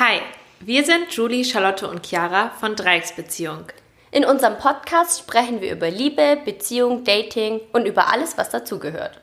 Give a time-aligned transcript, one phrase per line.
[0.00, 0.22] Hi,
[0.60, 3.64] wir sind Julie, Charlotte und Chiara von Dreiecksbeziehung.
[4.10, 9.20] In unserem Podcast sprechen wir über Liebe, Beziehung, Dating und über alles, was dazugehört.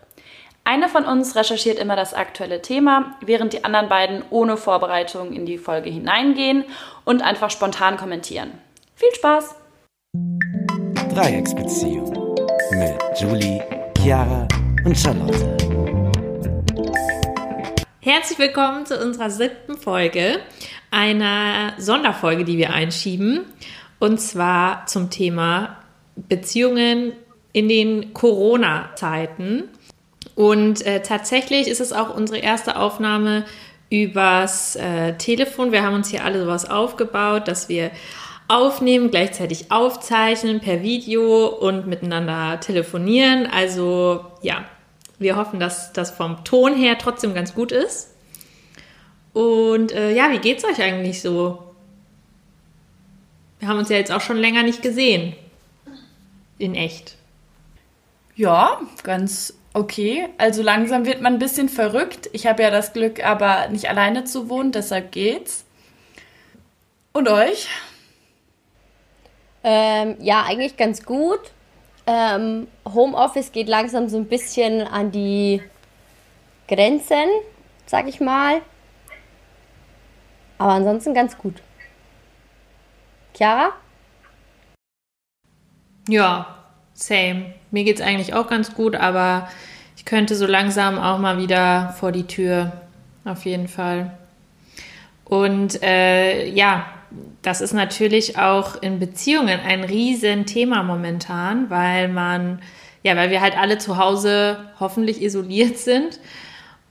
[0.65, 5.47] Eine von uns recherchiert immer das aktuelle Thema, während die anderen beiden ohne Vorbereitung in
[5.47, 6.63] die Folge hineingehen
[7.05, 8.51] und einfach spontan kommentieren.
[8.93, 9.55] Viel Spaß!
[11.11, 12.35] Dreiecksbeziehung
[12.69, 13.63] mit Julie,
[13.97, 14.47] Chiara
[14.85, 15.66] und Charlotte.
[18.09, 20.39] Herzlich willkommen zu unserer siebten Folge,
[20.91, 23.41] einer Sonderfolge, die wir einschieben,
[23.99, 25.75] und zwar zum Thema
[26.15, 27.11] Beziehungen
[27.51, 29.65] in den Corona-Zeiten.
[30.35, 33.43] Und äh, tatsächlich ist es auch unsere erste Aufnahme
[33.89, 35.73] übers äh, Telefon.
[35.73, 37.91] Wir haben uns hier alle sowas aufgebaut, dass wir
[38.47, 43.47] aufnehmen, gleichzeitig aufzeichnen per Video und miteinander telefonieren.
[43.47, 44.63] Also ja,
[45.19, 48.11] wir hoffen, dass das vom Ton her trotzdem ganz gut ist.
[49.33, 51.63] Und äh, ja, wie geht's euch eigentlich so?
[53.59, 55.35] Wir haben uns ja jetzt auch schon länger nicht gesehen.
[56.57, 57.15] In echt.
[58.35, 60.27] Ja, ganz okay.
[60.37, 62.29] Also langsam wird man ein bisschen verrückt.
[62.33, 65.65] Ich habe ja das Glück, aber nicht alleine zu wohnen, deshalb geht's.
[67.13, 67.67] Und euch?
[69.63, 71.39] Ähm, ja, eigentlich ganz gut.
[72.07, 75.61] Ähm, Homeoffice geht langsam so ein bisschen an die
[76.69, 77.27] Grenzen,
[77.85, 78.61] sag ich mal.
[80.57, 81.61] Aber ansonsten ganz gut.
[83.35, 83.73] Chiara?
[86.07, 86.55] Ja,
[86.93, 87.53] same.
[87.71, 89.49] Mir geht's eigentlich auch ganz gut, aber
[89.97, 92.71] ich könnte so langsam auch mal wieder vor die Tür.
[93.25, 94.17] Auf jeden Fall.
[95.25, 96.85] Und äh, ja,
[97.41, 102.59] das ist natürlich auch in Beziehungen ein Riesenthema momentan, weil man,
[103.03, 106.19] ja, weil wir halt alle zu Hause hoffentlich isoliert sind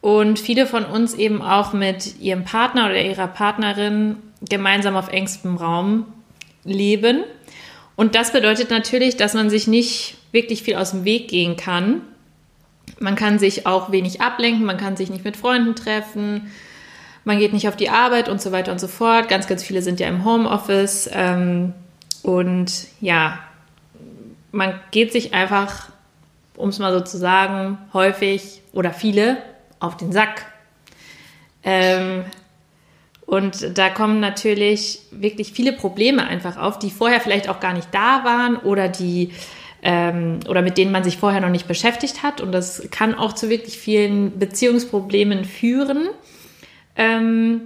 [0.00, 4.16] und viele von uns eben auch mit ihrem Partner oder ihrer Partnerin
[4.48, 6.06] gemeinsam auf engstem Raum
[6.64, 7.24] leben.
[7.96, 12.02] Und das bedeutet natürlich, dass man sich nicht wirklich viel aus dem Weg gehen kann.
[13.00, 16.52] Man kann sich auch wenig ablenken, man kann sich nicht mit Freunden treffen,
[17.26, 19.28] man geht nicht auf die Arbeit und so weiter und so fort.
[19.28, 21.10] Ganz, ganz viele sind ja im Homeoffice.
[21.12, 21.74] Ähm,
[22.22, 23.40] und ja,
[24.52, 25.88] man geht sich einfach,
[26.54, 29.38] um es mal so zu sagen, häufig oder viele
[29.80, 30.46] auf den Sack.
[31.64, 32.24] Ähm,
[33.22, 37.88] und da kommen natürlich wirklich viele Probleme einfach auf, die vorher vielleicht auch gar nicht
[37.92, 39.32] da waren oder die
[39.82, 42.40] ähm, oder mit denen man sich vorher noch nicht beschäftigt hat.
[42.40, 46.08] Und das kann auch zu wirklich vielen Beziehungsproblemen führen.
[46.96, 47.60] Ähm,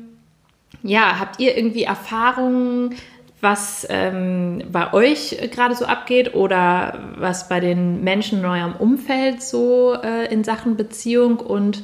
[0.83, 2.97] ja, habt ihr irgendwie Erfahrungen,
[3.41, 9.43] was ähm, bei euch gerade so abgeht oder was bei den Menschen in eurem Umfeld
[9.43, 11.83] so äh, in Sachen Beziehung und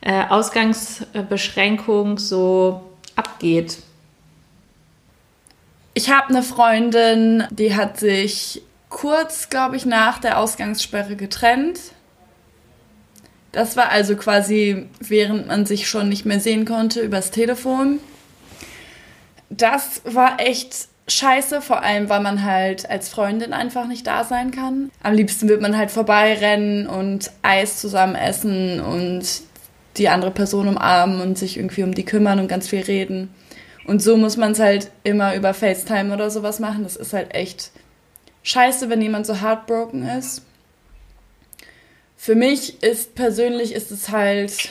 [0.00, 2.82] äh, Ausgangsbeschränkung so
[3.16, 3.78] abgeht?
[5.92, 11.78] Ich habe eine Freundin, die hat sich kurz, glaube ich, nach der Ausgangssperre getrennt.
[13.54, 18.00] Das war also quasi, während man sich schon nicht mehr sehen konnte, übers Telefon.
[19.48, 24.50] Das war echt scheiße, vor allem, weil man halt als Freundin einfach nicht da sein
[24.50, 24.90] kann.
[25.04, 29.22] Am liebsten wird man halt vorbeirennen und Eis zusammen essen und
[29.98, 33.32] die andere Person umarmen und sich irgendwie um die kümmern und ganz viel reden.
[33.86, 36.82] Und so muss man es halt immer über FaceTime oder sowas machen.
[36.82, 37.70] Das ist halt echt
[38.42, 40.42] scheiße, wenn jemand so heartbroken ist
[42.24, 44.70] für mich ist persönlich ist es halt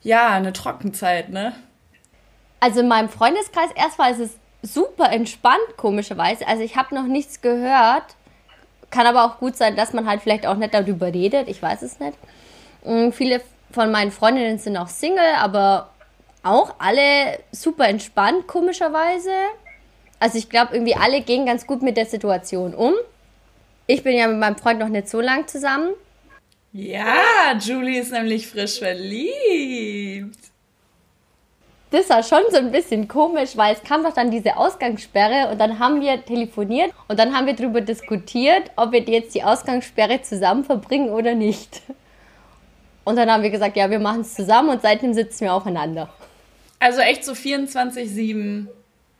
[0.00, 1.54] ja eine Trockenzeit, ne?
[2.58, 4.30] Also in meinem Freundeskreis erstmal ist es
[4.62, 6.48] super entspannt, komischerweise.
[6.48, 8.16] Also ich habe noch nichts gehört.
[8.88, 11.48] Kann aber auch gut sein, dass man halt vielleicht auch nicht darüber redet.
[11.48, 12.16] Ich weiß es nicht.
[12.82, 15.90] Mm, viele von meinen Freundinnen sind auch Single, aber
[16.42, 19.34] auch alle super entspannt, komischerweise.
[20.18, 22.94] Also ich glaube, irgendwie alle gehen ganz gut mit der Situation um.
[23.86, 25.92] Ich bin ja mit meinem Freund noch nicht so lang zusammen.
[26.72, 30.38] Ja, Julie ist nämlich frisch verliebt.
[31.90, 35.58] Das war schon so ein bisschen komisch, weil es kam doch dann diese Ausgangssperre und
[35.58, 40.22] dann haben wir telefoniert und dann haben wir darüber diskutiert, ob wir jetzt die Ausgangssperre
[40.22, 41.82] zusammen verbringen oder nicht.
[43.04, 46.08] Und dann haben wir gesagt, ja, wir machen es zusammen und seitdem sitzen wir aufeinander.
[46.78, 48.68] Also echt so 24-7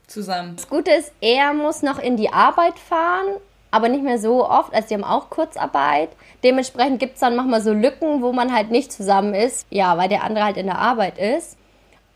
[0.07, 0.57] zusammen.
[0.57, 3.27] Das Gute ist, er muss noch in die Arbeit fahren
[3.73, 4.73] aber nicht mehr so oft.
[4.73, 6.11] Also die haben auch Kurzarbeit.
[6.45, 9.67] Dementsprechend gibt es dann manchmal so Lücken, wo man halt nicht zusammen ist.
[9.71, 11.57] Ja, weil der andere halt in der Arbeit ist.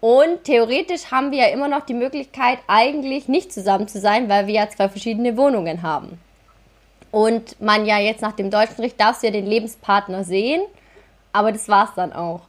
[0.01, 4.47] Und theoretisch haben wir ja immer noch die Möglichkeit, eigentlich nicht zusammen zu sein, weil
[4.47, 6.21] wir ja zwei verschiedene Wohnungen haben.
[7.11, 10.61] Und man ja jetzt nach dem deutschen Recht darfst du ja den Lebenspartner sehen,
[11.33, 12.43] aber das war's dann auch.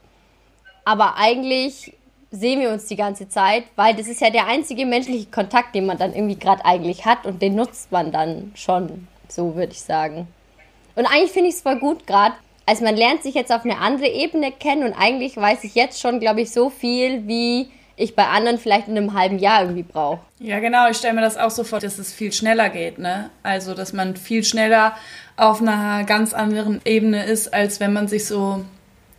[0.84, 1.97] Aber eigentlich
[2.32, 5.86] sehen wir uns die ganze Zeit, weil das ist ja der einzige menschliche Kontakt, den
[5.86, 9.82] man dann irgendwie gerade eigentlich hat und den nutzt man dann schon, so würde ich
[9.82, 10.28] sagen.
[10.96, 12.36] Und eigentlich finde ich es voll gut gerade.
[12.66, 16.02] Also man lernt sich jetzt auf eine andere Ebene kennen und eigentlich weiß ich jetzt
[16.02, 19.84] schon, glaube ich, so viel, wie ich bei anderen vielleicht in einem halben Jahr irgendwie
[19.84, 20.20] brauche.
[20.40, 20.90] Ja, genau.
[20.90, 23.32] Ich stelle mir das auch so vor, dass es viel schneller geht, ne?
[23.42, 24.96] Also, dass man viel schneller
[25.36, 28.64] auf einer ganz anderen Ebene ist, als wenn man sich so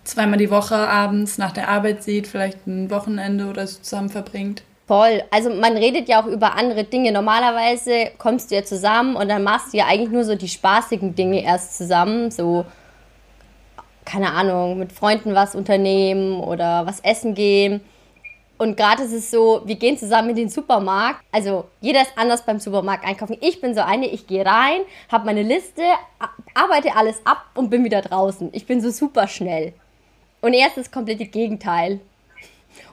[0.08, 4.62] zweimal die Woche abends nach der Arbeit sieht, vielleicht ein Wochenende oder so zusammen verbringt.
[4.87, 5.22] Voll.
[5.31, 7.12] Also man redet ja auch über andere Dinge.
[7.12, 11.14] Normalerweise kommst du ja zusammen und dann machst du ja eigentlich nur so die spaßigen
[11.14, 12.31] Dinge erst zusammen.
[12.31, 12.64] So,
[14.06, 17.82] keine Ahnung, mit Freunden was unternehmen oder was essen gehen.
[18.56, 21.20] Und gerade ist es so, wir gehen zusammen in den Supermarkt.
[21.31, 23.37] Also jeder ist anders beim Supermarkt einkaufen.
[23.40, 24.81] Ich bin so eine, ich gehe rein,
[25.12, 25.82] habe meine Liste,
[26.55, 28.49] arbeite alles ab und bin wieder draußen.
[28.52, 29.75] Ich bin so super schnell.
[30.40, 32.00] Und er ist das komplette Gegenteil.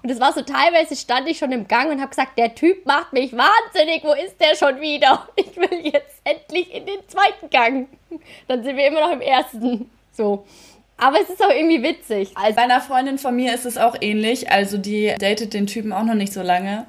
[0.01, 2.85] Und es war so, teilweise stand ich schon im Gang und habe gesagt, der Typ
[2.85, 5.27] macht mich wahnsinnig, wo ist der schon wieder?
[5.35, 7.87] Ich will jetzt endlich in den zweiten Gang.
[8.47, 9.89] Dann sind wir immer noch im ersten.
[10.11, 10.45] So.
[10.97, 12.31] Aber es ist auch irgendwie witzig.
[12.35, 14.51] Also Bei einer Freundin von mir ist es auch ähnlich.
[14.51, 16.85] Also die datet den Typen auch noch nicht so lange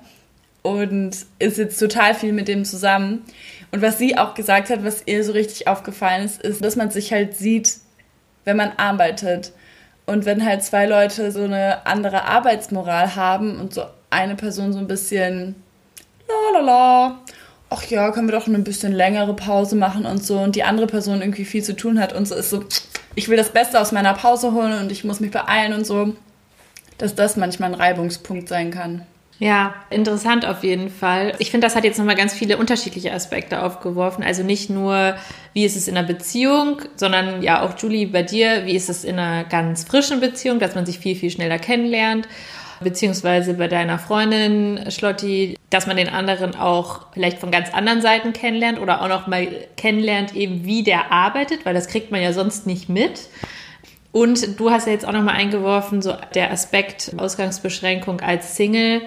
[0.62, 3.25] und ist jetzt total viel mit dem zusammen.
[3.73, 6.91] Und was sie auch gesagt hat, was ihr so richtig aufgefallen ist, ist, dass man
[6.91, 7.79] sich halt sieht,
[8.44, 9.52] wenn man arbeitet.
[10.06, 14.79] Und wenn halt zwei Leute so eine andere Arbeitsmoral haben und so eine Person so
[14.79, 15.56] ein bisschen
[16.29, 17.19] la la la,
[17.70, 20.87] ach ja, können wir doch eine bisschen längere Pause machen und so und die andere
[20.87, 22.64] Person irgendwie viel zu tun hat und so ist so,
[23.17, 26.14] ich will das Beste aus meiner Pause holen und ich muss mich beeilen und so,
[26.99, 29.02] dass das manchmal ein Reibungspunkt sein kann.
[29.38, 31.35] Ja, interessant auf jeden Fall.
[31.38, 34.25] Ich finde, das hat jetzt nochmal ganz viele unterschiedliche Aspekte aufgeworfen.
[34.25, 35.17] Also nicht nur,
[35.53, 39.05] wie ist es in einer Beziehung, sondern ja auch Julie bei dir, wie ist es
[39.05, 42.27] in einer ganz frischen Beziehung, dass man sich viel, viel schneller kennenlernt.
[42.81, 48.33] Beziehungsweise bei deiner Freundin Schlotti, dass man den anderen auch vielleicht von ganz anderen Seiten
[48.33, 52.33] kennenlernt oder auch noch mal kennenlernt, eben wie der arbeitet, weil das kriegt man ja
[52.33, 53.29] sonst nicht mit.
[54.12, 59.03] Und du hast ja jetzt auch noch mal eingeworfen, so der Aspekt Ausgangsbeschränkung als Single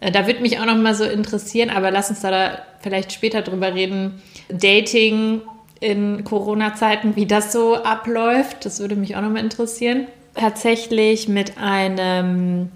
[0.00, 3.42] da würde mich auch noch mal so interessieren, aber lass uns da, da vielleicht später
[3.42, 4.22] drüber reden.
[4.48, 5.42] Dating
[5.80, 10.06] in Corona-Zeiten, wie das so abläuft, das würde mich auch noch mal interessieren.
[10.34, 12.70] Tatsächlich mit einem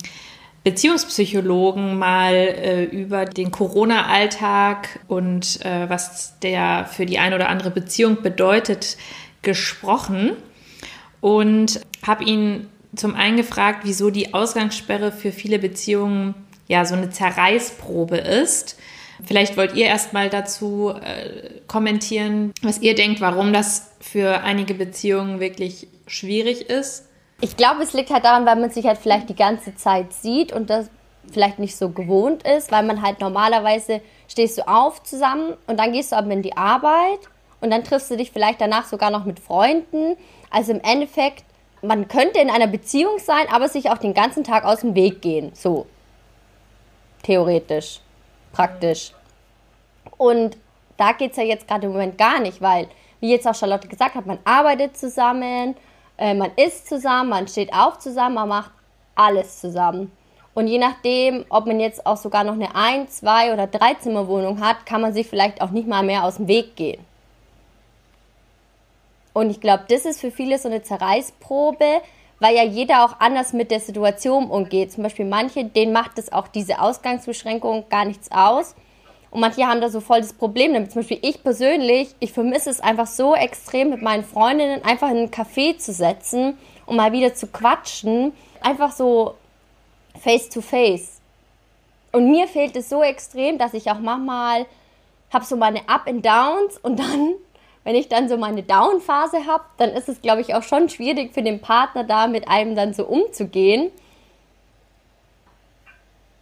[0.65, 7.70] Beziehungspsychologen mal äh, über den Corona-Alltag und äh, was der für die eine oder andere
[7.70, 8.97] Beziehung bedeutet
[9.43, 10.32] gesprochen
[11.20, 16.35] und habe ihn zum einen gefragt, wieso die Ausgangssperre für viele Beziehungen
[16.69, 18.79] ja so eine Zerreißprobe ist.
[19.25, 25.41] Vielleicht wollt ihr erstmal dazu äh, kommentieren, was ihr denkt, warum das für einige Beziehungen
[25.41, 27.07] wirklich schwierig ist.
[27.41, 30.53] Ich glaube, es liegt halt daran, weil man sich halt vielleicht die ganze Zeit sieht
[30.53, 30.89] und das
[31.33, 35.93] vielleicht nicht so gewohnt ist, weil man halt normalerweise stehst du auf zusammen und dann
[35.93, 37.21] gehst du aber in die Arbeit
[37.61, 40.17] und dann triffst du dich vielleicht danach sogar noch mit Freunden.
[40.51, 41.45] Also im Endeffekt,
[41.83, 45.23] man könnte in einer Beziehung sein, aber sich auch den ganzen Tag aus dem Weg
[45.23, 45.53] gehen.
[45.55, 45.87] So,
[47.25, 48.00] theoretisch,
[48.53, 49.12] praktisch.
[50.17, 50.56] Und
[50.97, 52.87] da geht es ja jetzt gerade im Moment gar nicht, weil,
[53.21, 55.75] wie jetzt auch Charlotte gesagt hat, man arbeitet zusammen,
[56.17, 58.71] äh, man isst zusammen, man steht auf zusammen, man macht
[59.17, 60.12] alles zusammen.
[60.55, 64.87] Und je nachdem, ob man jetzt auch sogar noch eine Ein-, Zwei- oder Dreizimmerwohnung hat,
[64.87, 67.05] kann man sich vielleicht auch nicht mal mehr aus dem Weg gehen.
[69.32, 72.03] Und ich glaube, das ist für viele so eine Zerreißprobe,
[72.41, 74.93] weil ja jeder auch anders mit der Situation umgeht.
[74.93, 78.74] Zum Beispiel manche, denen macht es auch diese Ausgangsbeschränkung gar nichts aus.
[79.31, 80.93] Und manche haben da so voll das Problem damit.
[80.93, 85.17] Zum Beispiel ich persönlich, ich vermisse es einfach so extrem mit meinen Freundinnen, einfach in
[85.17, 88.32] einen Café zu setzen und mal wieder zu quatschen.
[88.60, 89.34] Einfach so
[90.20, 91.20] face to face.
[92.12, 94.67] Und mir fehlt es so extrem, dass ich auch manchmal
[95.32, 97.34] habe so meine Up and Downs und dann
[97.84, 101.34] wenn ich dann so meine Down-Phase habe, dann ist es, glaube ich, auch schon schwierig
[101.34, 103.91] für den Partner da mit einem dann so umzugehen.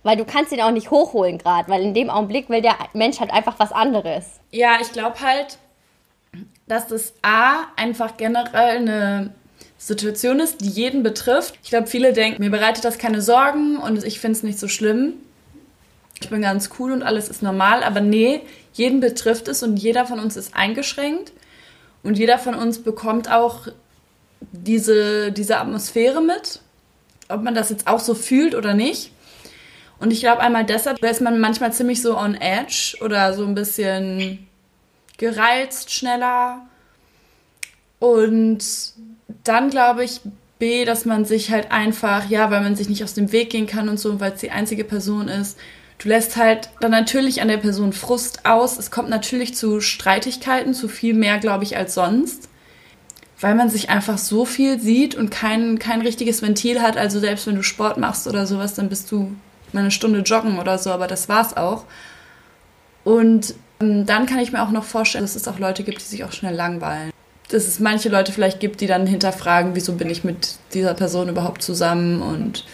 [0.04, 3.20] Weil du kannst ihn auch nicht hochholen gerade, weil in dem Augenblick will der Mensch
[3.20, 4.40] halt einfach was anderes.
[4.50, 5.58] Ja, ich glaube halt,
[6.66, 9.34] dass das A einfach generell eine
[9.78, 11.58] Situation ist, die jeden betrifft.
[11.62, 14.68] Ich glaube, viele denken, mir bereitet das keine Sorgen und ich finde es nicht so
[14.68, 15.14] schlimm.
[16.20, 18.42] Ich bin ganz cool und alles ist normal, aber nee,
[18.72, 21.32] jeden betrifft es und jeder von uns ist eingeschränkt
[22.02, 23.68] und jeder von uns bekommt auch
[24.52, 26.60] diese, diese Atmosphäre mit,
[27.28, 29.12] ob man das jetzt auch so fühlt oder nicht.
[29.98, 33.54] Und ich glaube einmal deshalb ist man manchmal ziemlich so on edge oder so ein
[33.54, 34.46] bisschen
[35.16, 36.66] gereizt, schneller.
[38.00, 38.64] Und
[39.44, 40.20] dann glaube ich,
[40.58, 43.66] B, dass man sich halt einfach, ja, weil man sich nicht aus dem Weg gehen
[43.66, 45.58] kann und so, weil es die einzige Person ist,
[46.02, 48.78] du lässt halt dann natürlich an der Person Frust aus.
[48.78, 52.48] Es kommt natürlich zu Streitigkeiten, zu viel mehr, glaube ich, als sonst.
[53.40, 56.96] Weil man sich einfach so viel sieht und kein, kein richtiges Ventil hat.
[56.96, 59.34] Also selbst wenn du Sport machst oder sowas, dann bist du
[59.72, 61.84] mal eine Stunde joggen oder so, aber das war's auch.
[63.04, 66.06] Und ähm, dann kann ich mir auch noch vorstellen, dass es auch Leute gibt, die
[66.06, 67.10] sich auch schnell langweilen.
[67.50, 71.28] Dass es manche Leute vielleicht gibt, die dann hinterfragen, wieso bin ich mit dieser Person
[71.28, 72.64] überhaupt zusammen und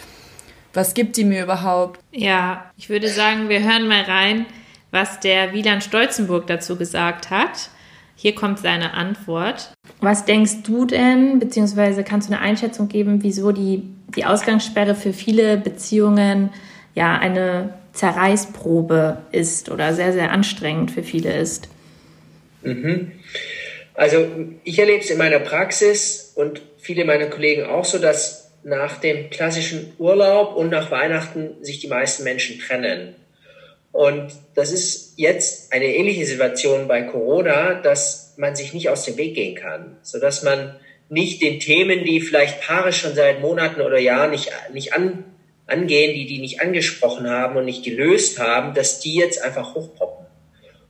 [0.73, 1.99] was gibt die mir überhaupt?
[2.11, 4.45] Ja, ich würde sagen, wir hören mal rein,
[4.91, 7.69] was der Wieland Stolzenburg dazu gesagt hat.
[8.15, 9.71] Hier kommt seine Antwort.
[10.01, 13.83] Was denkst du denn, beziehungsweise kannst du eine Einschätzung geben, wieso die,
[14.15, 16.49] die Ausgangssperre für viele Beziehungen
[16.95, 21.69] ja eine Zerreißprobe ist oder sehr, sehr anstrengend für viele ist?
[22.61, 23.11] Mhm.
[23.93, 24.27] Also
[24.63, 29.29] ich erlebe es in meiner Praxis und viele meiner Kollegen auch so, dass nach dem
[29.29, 33.15] klassischen Urlaub und nach Weihnachten sich die meisten Menschen trennen.
[33.91, 39.17] Und das ist jetzt eine ähnliche Situation bei Corona, dass man sich nicht aus dem
[39.17, 40.75] Weg gehen kann, so dass man
[41.09, 45.23] nicht den Themen, die vielleicht Paare schon seit Monaten oder Jahren nicht, nicht an,
[45.65, 50.27] angehen, die die nicht angesprochen haben und nicht gelöst haben, dass die jetzt einfach hochpoppen.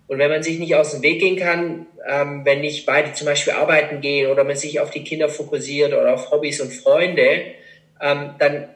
[0.07, 3.27] Und wenn man sich nicht aus dem Weg gehen kann, ähm, wenn nicht beide zum
[3.27, 7.43] Beispiel arbeiten gehen oder man sich auf die Kinder fokussiert oder auf Hobbys und Freunde,
[8.01, 8.69] ähm, dann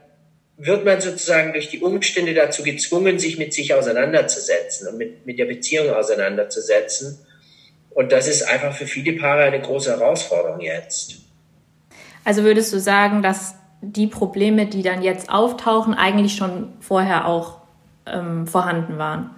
[0.57, 5.39] wird man sozusagen durch die Umstände dazu gezwungen, sich mit sich auseinanderzusetzen und mit, mit
[5.39, 7.19] der Beziehung auseinanderzusetzen.
[7.89, 11.15] Und das ist einfach für viele Paare eine große Herausforderung jetzt.
[12.23, 17.57] Also würdest du sagen, dass die Probleme, die dann jetzt auftauchen, eigentlich schon vorher auch
[18.05, 19.29] ähm, vorhanden waren?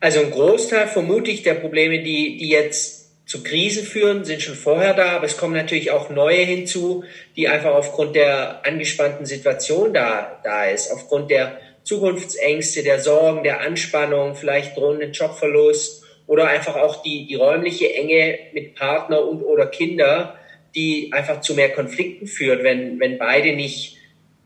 [0.00, 2.95] Also ein Großteil vermute ich der Probleme, die, die jetzt
[3.26, 7.04] zu Krisen führen, sind schon vorher da, aber es kommen natürlich auch neue hinzu,
[7.34, 13.60] die einfach aufgrund der angespannten Situation da, da ist, aufgrund der Zukunftsängste, der Sorgen, der
[13.60, 19.66] Anspannung, vielleicht drohenden Jobverlust oder einfach auch die, die räumliche Enge mit Partner und oder
[19.66, 20.38] Kinder,
[20.76, 23.96] die einfach zu mehr Konflikten führt, wenn, wenn beide nicht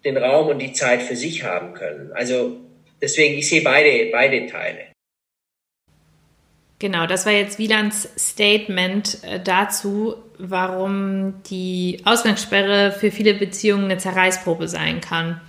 [0.04, 2.12] den Raum und die Zeit für sich haben können.
[2.12, 2.56] Also
[3.02, 4.89] deswegen, ich sehe beide, beide Teile.
[6.80, 13.98] Genau, das war jetzt Wielands Statement äh, dazu, warum die Ausgangssperre für viele Beziehungen eine
[13.98, 15.40] Zerreißprobe sein kann.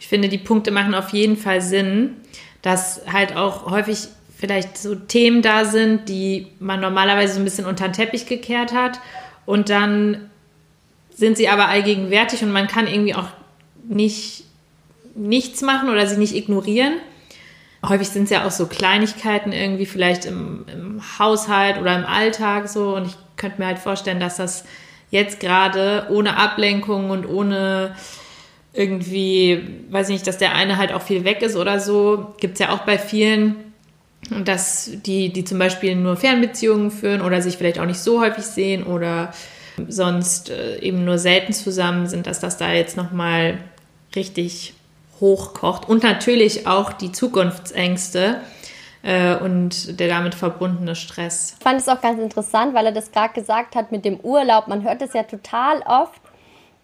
[0.00, 2.16] Ich finde, die Punkte machen auf jeden Fall Sinn,
[2.62, 7.66] dass halt auch häufig vielleicht so Themen da sind, die man normalerweise so ein bisschen
[7.66, 8.98] unter den Teppich gekehrt hat
[9.44, 10.30] und dann
[11.10, 13.28] sind sie aber allgegenwärtig und man kann irgendwie auch
[13.86, 14.44] nicht
[15.14, 16.94] nichts machen oder sie nicht ignorieren.
[17.86, 22.68] Häufig sind es ja auch so Kleinigkeiten irgendwie, vielleicht im, im Haushalt oder im Alltag
[22.68, 22.96] so.
[22.96, 24.64] Und ich könnte mir halt vorstellen, dass das
[25.10, 27.94] jetzt gerade ohne Ablenkung und ohne
[28.72, 32.54] irgendwie, weiß ich nicht, dass der eine halt auch viel weg ist oder so, gibt
[32.54, 33.56] es ja auch bei vielen,
[34.44, 38.44] dass die, die zum Beispiel nur Fernbeziehungen führen oder sich vielleicht auch nicht so häufig
[38.44, 39.32] sehen oder
[39.88, 43.58] sonst äh, eben nur selten zusammen sind, dass das da jetzt nochmal
[44.14, 44.74] richtig
[45.20, 48.40] hochkocht und natürlich auch die Zukunftsängste
[49.02, 51.54] äh, und der damit verbundene Stress.
[51.58, 54.68] Ich fand es auch ganz interessant, weil er das gerade gesagt hat mit dem Urlaub.
[54.68, 56.20] Man hört es ja total oft,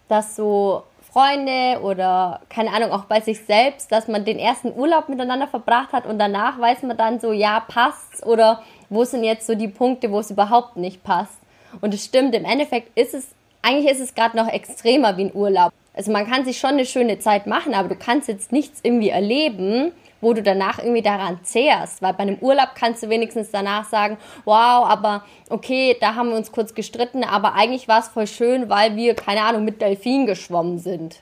[0.08, 5.08] dass so Freunde oder keine Ahnung, auch bei sich selbst, dass man den ersten Urlaub
[5.08, 9.46] miteinander verbracht hat und danach weiß man dann so, ja, passt's oder wo sind jetzt
[9.46, 11.38] so die Punkte, wo es überhaupt nicht passt.
[11.80, 13.28] Und es stimmt, im Endeffekt ist es,
[13.62, 15.72] eigentlich ist es gerade noch extremer wie ein Urlaub.
[15.96, 19.10] Also man kann sich schon eine schöne Zeit machen, aber du kannst jetzt nichts irgendwie
[19.10, 22.02] erleben, wo du danach irgendwie daran zehrst.
[22.02, 26.36] Weil bei einem Urlaub kannst du wenigstens danach sagen, wow, aber okay, da haben wir
[26.36, 30.26] uns kurz gestritten, aber eigentlich war es voll schön, weil wir, keine Ahnung, mit Delfinen
[30.26, 31.20] geschwommen sind.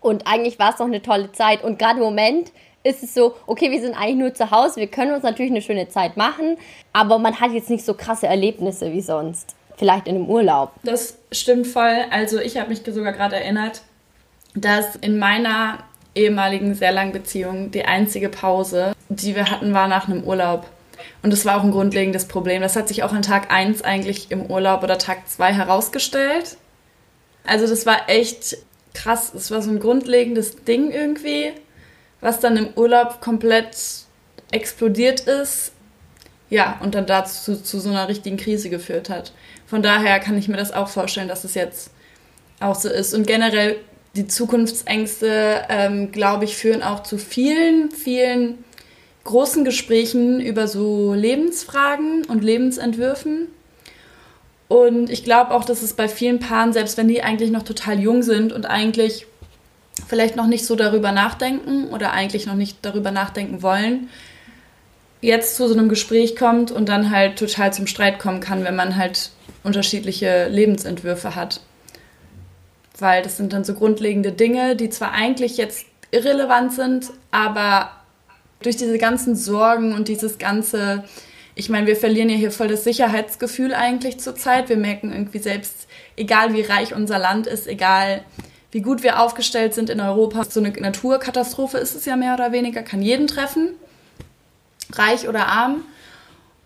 [0.00, 1.62] Und eigentlich war es doch eine tolle Zeit.
[1.62, 2.50] Und gerade im Moment
[2.82, 5.62] ist es so, okay, wir sind eigentlich nur zu Hause, wir können uns natürlich eine
[5.62, 6.56] schöne Zeit machen,
[6.92, 10.72] aber man hat jetzt nicht so krasse Erlebnisse wie sonst vielleicht in einem Urlaub.
[10.82, 12.04] Das stimmt voll.
[12.10, 13.82] Also ich habe mich sogar gerade erinnert,
[14.54, 20.08] dass in meiner ehemaligen sehr langen Beziehung die einzige Pause, die wir hatten, war nach
[20.08, 20.66] einem Urlaub.
[21.22, 22.62] Und das war auch ein grundlegendes Problem.
[22.62, 26.56] Das hat sich auch an Tag 1 eigentlich im Urlaub oder Tag 2 herausgestellt.
[27.44, 28.58] Also das war echt
[28.94, 29.32] krass.
[29.34, 31.52] Es war so ein grundlegendes Ding irgendwie,
[32.20, 33.76] was dann im Urlaub komplett
[34.50, 35.72] explodiert ist.
[36.50, 39.32] Ja, und dann dazu zu so einer richtigen Krise geführt hat.
[39.68, 41.90] Von daher kann ich mir das auch vorstellen, dass es jetzt
[42.58, 43.12] auch so ist.
[43.12, 43.76] Und generell
[44.16, 48.64] die Zukunftsängste, ähm, glaube ich, führen auch zu vielen, vielen
[49.24, 53.48] großen Gesprächen über so Lebensfragen und Lebensentwürfen.
[54.68, 58.00] Und ich glaube auch, dass es bei vielen Paaren, selbst wenn die eigentlich noch total
[58.00, 59.26] jung sind und eigentlich
[60.06, 64.08] vielleicht noch nicht so darüber nachdenken oder eigentlich noch nicht darüber nachdenken wollen,
[65.20, 68.76] jetzt zu so einem Gespräch kommt und dann halt total zum Streit kommen kann, wenn
[68.76, 69.30] man halt
[69.64, 71.60] unterschiedliche Lebensentwürfe hat.
[72.98, 77.90] Weil das sind dann so grundlegende Dinge, die zwar eigentlich jetzt irrelevant sind, aber
[78.60, 81.04] durch diese ganzen Sorgen und dieses ganze,
[81.54, 84.68] ich meine, wir verlieren ja hier voll das Sicherheitsgefühl eigentlich zurzeit.
[84.68, 88.24] Wir merken irgendwie selbst, egal wie reich unser Land ist, egal
[88.70, 92.52] wie gut wir aufgestellt sind in Europa, so eine Naturkatastrophe ist es ja mehr oder
[92.52, 93.70] weniger, kann jeden treffen,
[94.98, 95.84] reich oder arm.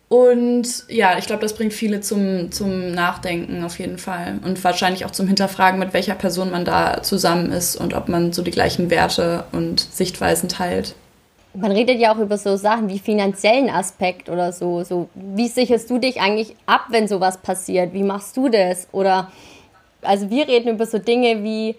[0.08, 4.40] Und ja, ich glaube, das bringt viele zum, zum Nachdenken auf jeden Fall.
[4.44, 8.34] Und wahrscheinlich auch zum Hinterfragen, mit welcher Person man da zusammen ist und ob man
[8.34, 10.94] so die gleichen Werte und Sichtweisen teilt.
[11.54, 14.84] Man redet ja auch über so Sachen wie finanziellen Aspekt oder so.
[14.84, 15.08] so.
[15.14, 17.94] Wie sicherst du dich eigentlich ab, wenn sowas passiert?
[17.94, 18.88] Wie machst du das?
[18.92, 19.30] Oder
[20.02, 21.74] also wir reden über so Dinge wie,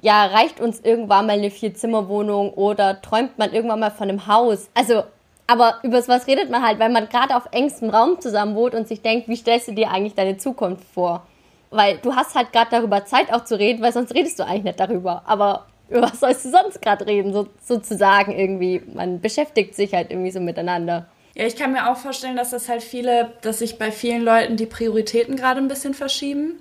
[0.00, 4.70] ja, reicht uns irgendwann mal eine Vier-Zimmer-Wohnung oder träumt man irgendwann mal von einem Haus?
[4.72, 5.02] Also
[5.46, 8.88] aber über was redet man halt, weil man gerade auf engstem Raum zusammen wohnt und
[8.88, 11.26] sich denkt, wie stellst du dir eigentlich deine Zukunft vor?
[11.70, 14.64] Weil du hast halt gerade darüber Zeit auch zu reden, weil sonst redest du eigentlich
[14.64, 15.22] nicht darüber.
[15.26, 18.82] Aber über was sollst du sonst gerade reden, so, sozusagen irgendwie?
[18.92, 21.06] Man beschäftigt sich halt irgendwie so miteinander.
[21.34, 24.56] Ja, ich kann mir auch vorstellen, dass das halt viele, dass sich bei vielen Leuten
[24.56, 26.54] die Prioritäten gerade ein bisschen verschieben.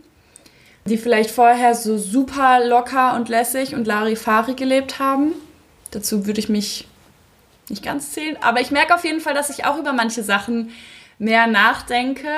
[0.85, 5.33] Die vielleicht vorher so super locker und lässig und Larifari gelebt haben.
[5.89, 6.87] Dazu würde ich mich
[7.69, 8.37] nicht ganz zählen.
[8.41, 10.71] Aber ich merke auf jeden Fall, dass ich auch über manche Sachen
[11.17, 12.29] mehr nachdenke.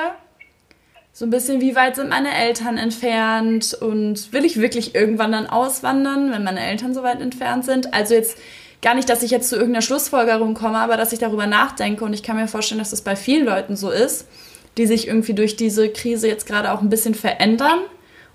[1.12, 5.48] So ein bisschen, wie weit sind meine Eltern entfernt und will ich wirklich irgendwann dann
[5.48, 7.92] auswandern, wenn meine Eltern so weit entfernt sind?
[7.92, 8.38] Also jetzt
[8.82, 12.12] gar nicht, dass ich jetzt zu irgendeiner Schlussfolgerung komme, aber dass ich darüber nachdenke und
[12.12, 14.28] ich kann mir vorstellen, dass das bei vielen Leuten so ist,
[14.76, 17.80] die sich irgendwie durch diese Krise jetzt gerade auch ein bisschen verändern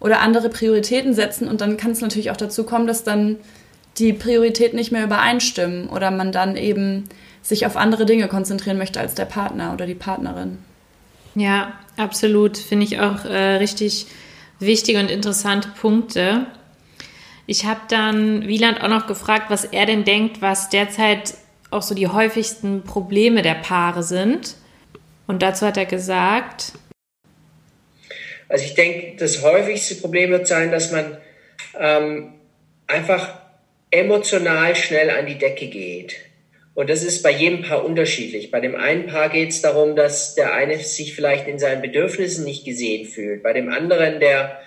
[0.02, 3.38] oder andere Prioritäten setzen und dann kann es natürlich auch dazu kommen, dass dann
[3.98, 7.10] die Prioritäten nicht mehr übereinstimmen oder man dann eben
[7.42, 10.60] sich auf andere Dinge konzentrieren möchte als der Partner oder die Partnerin.
[11.36, 12.58] Ja, absolut.
[12.58, 14.08] Finde ich auch äh, richtig
[14.60, 16.48] wichtige und interessante Punkte.
[17.46, 21.36] Ich habe dann Wieland auch noch gefragt, was er denn denkt, was derzeit
[21.72, 24.56] auch so die häufigsten Probleme der Paare sind.
[25.28, 26.74] Und dazu hat er gesagt.
[28.48, 31.18] Also ich denke, das häufigste Problem wird sein, dass man
[31.78, 32.34] ähm,
[32.88, 33.43] einfach
[33.94, 36.16] emotional schnell an die Decke geht.
[36.74, 38.50] Und das ist bei jedem Paar unterschiedlich.
[38.50, 42.44] Bei dem einen Paar geht es darum, dass der eine sich vielleicht in seinen Bedürfnissen
[42.44, 43.44] nicht gesehen fühlt.
[43.44, 44.60] Bei dem anderen, der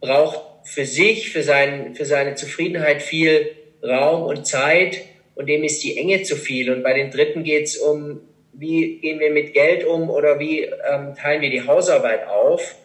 [0.00, 3.50] braucht für sich, für, sein, für seine Zufriedenheit viel
[3.82, 5.00] Raum und Zeit
[5.34, 6.70] und dem ist die Enge zu viel.
[6.70, 8.20] Und bei den Dritten geht es um,
[8.52, 12.76] wie gehen wir mit Geld um oder wie ähm, teilen wir die Hausarbeit auf.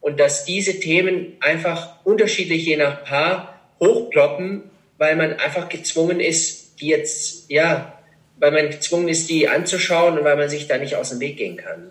[0.00, 4.64] Und dass diese Themen einfach unterschiedlich je nach Paar hochploppen
[5.02, 7.92] weil man einfach gezwungen ist, die jetzt, ja,
[8.38, 11.38] weil man gezwungen ist, die anzuschauen und weil man sich da nicht aus dem Weg
[11.38, 11.90] gehen kann.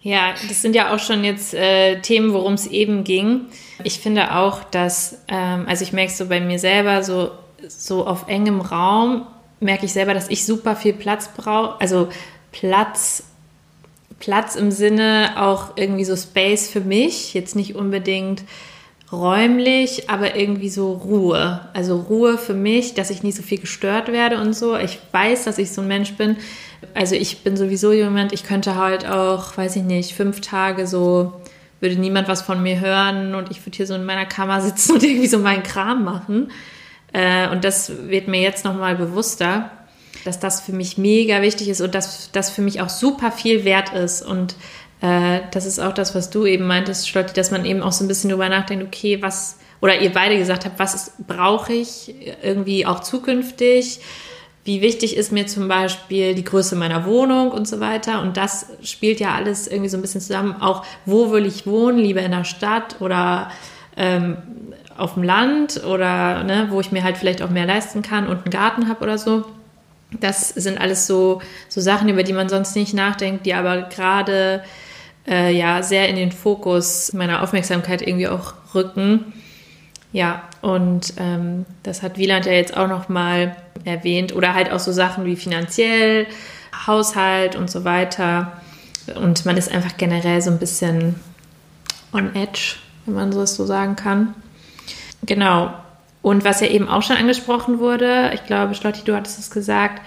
[0.00, 3.46] Ja, das sind ja auch schon jetzt äh, Themen, worum es eben ging.
[3.82, 7.32] Ich finde auch, dass, ähm, also ich merke es so bei mir selber, so,
[7.66, 9.26] so auf engem Raum
[9.58, 11.80] merke ich selber, dass ich super viel Platz brauche.
[11.80, 12.10] Also
[12.52, 13.24] Platz,
[14.20, 18.44] Platz im Sinne auch irgendwie so Space für mich, jetzt nicht unbedingt
[19.10, 21.60] räumlich, aber irgendwie so Ruhe.
[21.72, 24.76] Also Ruhe für mich, dass ich nicht so viel gestört werde und so.
[24.76, 26.36] Ich weiß, dass ich so ein Mensch bin.
[26.94, 31.32] Also ich bin sowieso jemand, ich könnte halt auch, weiß ich nicht, fünf Tage so,
[31.80, 34.92] würde niemand was von mir hören und ich würde hier so in meiner Kammer sitzen
[34.94, 36.50] und irgendwie so meinen Kram machen.
[37.12, 39.70] Äh, und das wird mir jetzt nochmal bewusster,
[40.24, 43.64] dass das für mich mega wichtig ist und dass das für mich auch super viel
[43.64, 44.56] wert ist und
[45.00, 48.04] äh, das ist auch das, was du eben meintest, Schlotti, dass man eben auch so
[48.04, 52.84] ein bisschen drüber nachdenkt, okay, was, oder ihr beide gesagt habt, was brauche ich irgendwie
[52.84, 54.00] auch zukünftig?
[54.64, 58.20] Wie wichtig ist mir zum Beispiel die Größe meiner Wohnung und so weiter?
[58.20, 60.60] Und das spielt ja alles irgendwie so ein bisschen zusammen.
[60.60, 61.98] Auch, wo will ich wohnen?
[61.98, 63.50] Lieber in der Stadt oder
[63.96, 64.36] ähm,
[64.98, 68.44] auf dem Land oder ne, wo ich mir halt vielleicht auch mehr leisten kann und
[68.44, 69.44] einen Garten habe oder so.
[70.20, 74.62] Das sind alles so, so Sachen, über die man sonst nicht nachdenkt, die aber gerade
[75.28, 79.32] äh, ja sehr in den Fokus meiner Aufmerksamkeit irgendwie auch rücken.
[80.12, 84.34] Ja, und ähm, das hat Wieland ja jetzt auch noch mal erwähnt.
[84.34, 86.26] Oder halt auch so Sachen wie finanziell,
[86.86, 88.52] Haushalt und so weiter.
[89.14, 91.16] Und man ist einfach generell so ein bisschen
[92.12, 94.34] on edge, wenn man so es so sagen kann.
[95.22, 95.72] Genau.
[96.22, 100.02] Und was ja eben auch schon angesprochen wurde, ich glaube, Schlotti, du hattest es gesagt,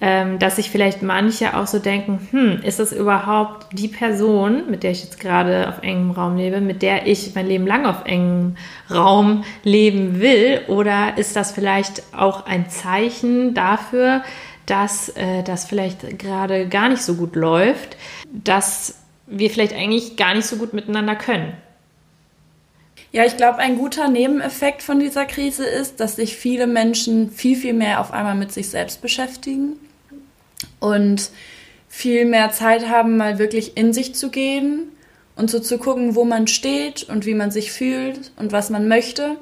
[0.00, 4.82] ähm, dass sich vielleicht manche auch so denken, hm, ist das überhaupt die Person, mit
[4.82, 8.04] der ich jetzt gerade auf engem Raum lebe, mit der ich mein Leben lang auf
[8.04, 8.56] engem
[8.90, 10.60] Raum leben will?
[10.68, 14.22] Oder ist das vielleicht auch ein Zeichen dafür,
[14.66, 17.96] dass äh, das vielleicht gerade gar nicht so gut läuft,
[18.30, 21.54] dass wir vielleicht eigentlich gar nicht so gut miteinander können?
[23.12, 27.56] Ja, ich glaube, ein guter Nebeneffekt von dieser Krise ist, dass sich viele Menschen viel,
[27.56, 29.78] viel mehr auf einmal mit sich selbst beschäftigen
[30.80, 31.30] und
[31.88, 34.92] viel mehr Zeit haben, mal wirklich in sich zu gehen
[35.34, 38.88] und so zu gucken, wo man steht und wie man sich fühlt und was man
[38.88, 39.36] möchte.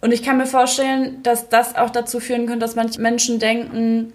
[0.00, 4.12] Und ich kann mir vorstellen, dass das auch dazu führen könnte, dass manche Menschen denken,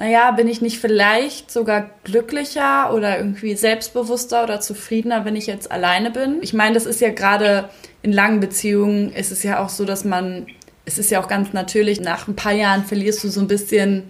[0.00, 5.70] naja, bin ich nicht vielleicht sogar glücklicher oder irgendwie selbstbewusster oder zufriedener, wenn ich jetzt
[5.70, 6.38] alleine bin?
[6.40, 7.68] Ich meine, das ist ja gerade
[8.00, 10.46] in langen Beziehungen, ist es ja auch so, dass man,
[10.86, 14.04] es ist ja auch ganz natürlich, nach ein paar Jahren verlierst du so ein bisschen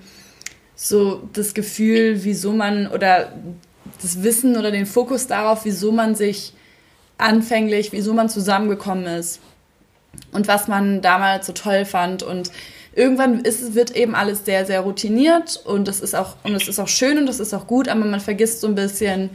[0.83, 3.35] so das Gefühl, wieso man oder
[4.01, 6.55] das Wissen oder den Fokus darauf, wieso man sich
[7.19, 9.41] anfänglich, wieso man zusammengekommen ist
[10.33, 12.51] und was man damals so toll fand und
[12.95, 16.79] irgendwann ist, wird eben alles sehr, sehr routiniert und es ist auch, und es ist
[16.79, 19.29] auch schön und es ist auch gut, aber man vergisst so ein bisschen,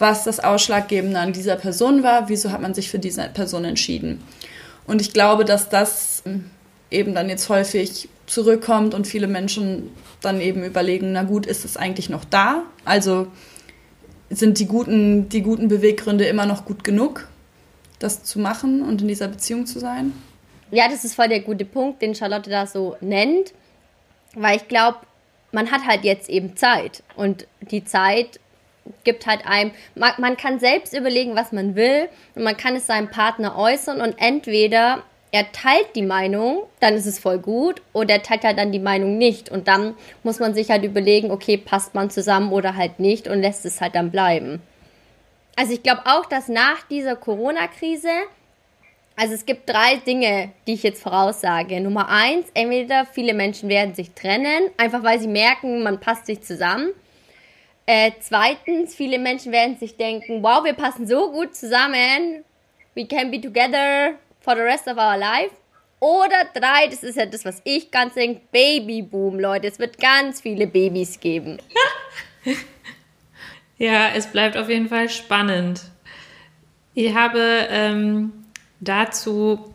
[0.00, 4.24] was das Ausschlaggebende an dieser Person war, wieso hat man sich für diese Person entschieden.
[4.88, 6.24] Und ich glaube, dass das
[6.90, 11.76] eben dann jetzt häufig zurückkommt und viele Menschen dann eben überlegen, na gut, ist es
[11.76, 12.62] eigentlich noch da?
[12.84, 13.26] Also
[14.28, 17.28] sind die guten, die guten Beweggründe immer noch gut genug,
[17.98, 20.12] das zu machen und in dieser Beziehung zu sein?
[20.70, 23.52] Ja, das ist voll der gute Punkt, den Charlotte da so nennt,
[24.34, 24.98] weil ich glaube,
[25.50, 28.38] man hat halt jetzt eben Zeit und die Zeit
[29.02, 32.86] gibt halt einem, man, man kann selbst überlegen, was man will und man kann es
[32.86, 38.14] seinem Partner äußern und entweder er teilt die Meinung, dann ist es voll gut, oder
[38.14, 39.48] er teilt halt dann die Meinung nicht.
[39.48, 43.40] Und dann muss man sich halt überlegen, okay, passt man zusammen oder halt nicht und
[43.40, 44.60] lässt es halt dann bleiben.
[45.56, 48.08] Also ich glaube auch, dass nach dieser Corona-Krise,
[49.14, 51.80] also es gibt drei Dinge, die ich jetzt voraussage.
[51.80, 56.40] Nummer eins, entweder viele Menschen werden sich trennen, einfach weil sie merken, man passt sich
[56.40, 56.90] zusammen.
[57.86, 62.44] Äh, zweitens, viele Menschen werden sich denken, wow, wir passen so gut zusammen,
[62.94, 65.54] we can be together for the rest of our life.
[66.00, 69.66] Oder drei, das ist ja das, was ich ganz denke, Babyboom, Leute.
[69.66, 71.58] Es wird ganz viele Babys geben.
[73.78, 75.82] ja, es bleibt auf jeden Fall spannend.
[76.94, 78.32] Ich habe ähm,
[78.80, 79.74] dazu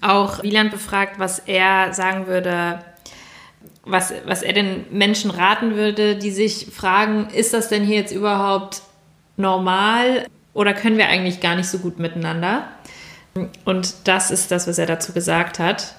[0.00, 2.78] auch Wieland befragt, was er sagen würde,
[3.84, 8.12] was, was er den Menschen raten würde, die sich fragen, ist das denn hier jetzt
[8.12, 8.82] überhaupt
[9.36, 12.68] normal oder können wir eigentlich gar nicht so gut miteinander?
[13.64, 15.94] Und das ist das, was er dazu gesagt hat.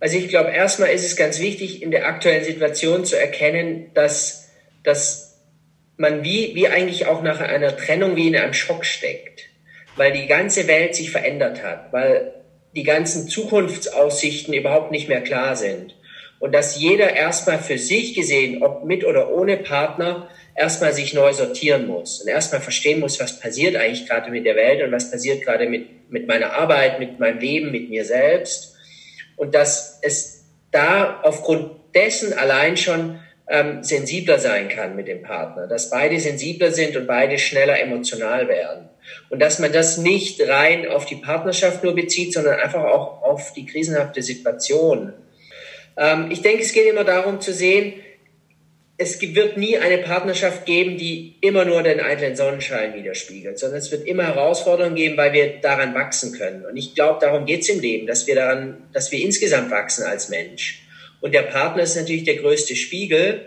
[0.00, 4.50] Also ich glaube, erstmal ist es ganz wichtig, in der aktuellen Situation zu erkennen, dass,
[4.82, 5.38] dass
[5.96, 9.42] man wie, wie eigentlich auch nach einer Trennung wie in einem Schock steckt,
[9.96, 12.34] weil die ganze Welt sich verändert hat, weil
[12.74, 15.94] die ganzen Zukunftsaussichten überhaupt nicht mehr klar sind.
[16.40, 21.32] Und dass jeder erstmal für sich gesehen, ob mit oder ohne Partner, erstmal sich neu
[21.32, 25.10] sortieren muss und erstmal verstehen muss, was passiert eigentlich gerade mit der Welt und was
[25.10, 28.74] passiert gerade mit, mit meiner Arbeit, mit meinem Leben, mit mir selbst.
[29.36, 35.66] Und dass es da aufgrund dessen allein schon ähm, sensibler sein kann mit dem Partner,
[35.66, 38.88] dass beide sensibler sind und beide schneller emotional werden.
[39.30, 43.52] Und dass man das nicht rein auf die Partnerschaft nur bezieht, sondern einfach auch auf
[43.52, 45.12] die krisenhafte Situation.
[45.96, 47.94] Ähm, ich denke, es geht immer darum zu sehen,
[49.02, 53.90] es wird nie eine Partnerschaft geben, die immer nur den eitlen Sonnenschein widerspiegelt, sondern es
[53.90, 56.64] wird immer Herausforderungen geben, weil wir daran wachsen können.
[56.64, 60.04] Und ich glaube, darum geht es im Leben, dass wir daran, dass wir insgesamt wachsen
[60.04, 60.82] als Mensch.
[61.20, 63.46] Und der Partner ist natürlich der größte Spiegel.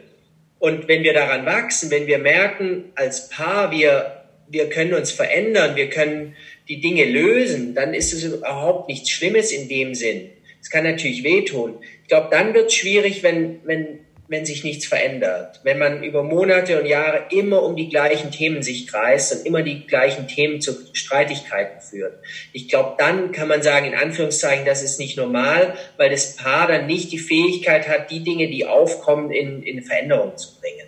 [0.60, 5.76] Und wenn wir daran wachsen, wenn wir merken, als Paar, wir, wir können uns verändern,
[5.76, 6.36] wir können
[6.68, 10.30] die Dinge lösen, dann ist es überhaupt nichts Schlimmes in dem Sinn.
[10.62, 11.78] Es kann natürlich wehtun.
[12.02, 15.60] Ich glaube, dann wird es schwierig, wenn, wenn wenn sich nichts verändert.
[15.64, 19.62] Wenn man über Monate und Jahre immer um die gleichen Themen sich kreist und immer
[19.62, 22.18] die gleichen Themen zu Streitigkeiten führt.
[22.52, 26.68] Ich glaube, dann kann man sagen, in Anführungszeichen, das ist nicht normal, weil das Paar
[26.68, 30.88] dann nicht die Fähigkeit hat, die Dinge, die aufkommen, in, in Veränderung zu bringen.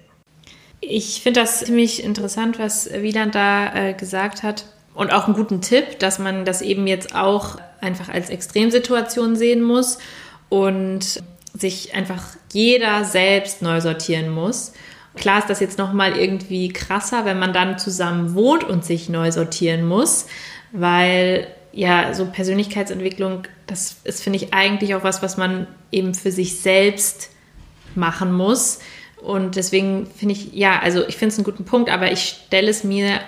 [0.80, 4.66] Ich finde das ziemlich interessant, was Wieland da äh, gesagt hat.
[4.94, 9.62] Und auch einen guten Tipp, dass man das eben jetzt auch einfach als Extremsituation sehen
[9.62, 10.00] muss.
[10.50, 11.22] Und
[11.58, 14.74] sich einfach jeder selbst neu sortieren muss.
[15.16, 19.32] Klar ist das jetzt nochmal irgendwie krasser, wenn man dann zusammen wohnt und sich neu
[19.32, 20.28] sortieren muss,
[20.72, 26.32] weil ja, so Persönlichkeitsentwicklung, das ist, finde ich, eigentlich auch was, was man eben für
[26.32, 27.30] sich selbst
[27.94, 28.80] machen muss.
[29.22, 32.70] Und deswegen finde ich, ja, also ich finde es einen guten Punkt, aber ich stelle
[32.70, 33.20] es mir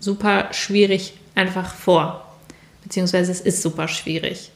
[0.00, 2.24] super schwierig einfach vor.
[2.82, 4.50] Beziehungsweise es ist super schwierig.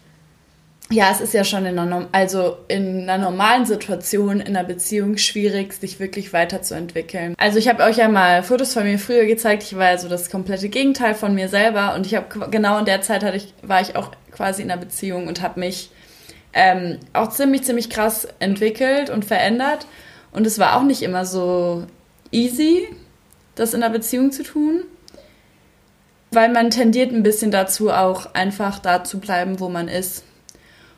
[0.93, 5.17] Ja, es ist ja schon in einer, also in einer normalen Situation in einer Beziehung
[5.17, 7.35] schwierig, sich wirklich weiterzuentwickeln.
[7.39, 9.63] Also ich habe euch ja mal Fotos von mir früher gezeigt.
[9.63, 12.85] Ich war ja so das komplette Gegenteil von mir selber und ich habe genau in
[12.85, 15.91] der Zeit hatte ich, war ich auch quasi in einer Beziehung und habe mich
[16.53, 19.87] ähm, auch ziemlich, ziemlich krass entwickelt und verändert.
[20.31, 21.87] Und es war auch nicht immer so
[22.33, 22.87] easy,
[23.55, 24.83] das in einer Beziehung zu tun.
[26.33, 30.25] Weil man tendiert ein bisschen dazu, auch einfach da zu bleiben, wo man ist.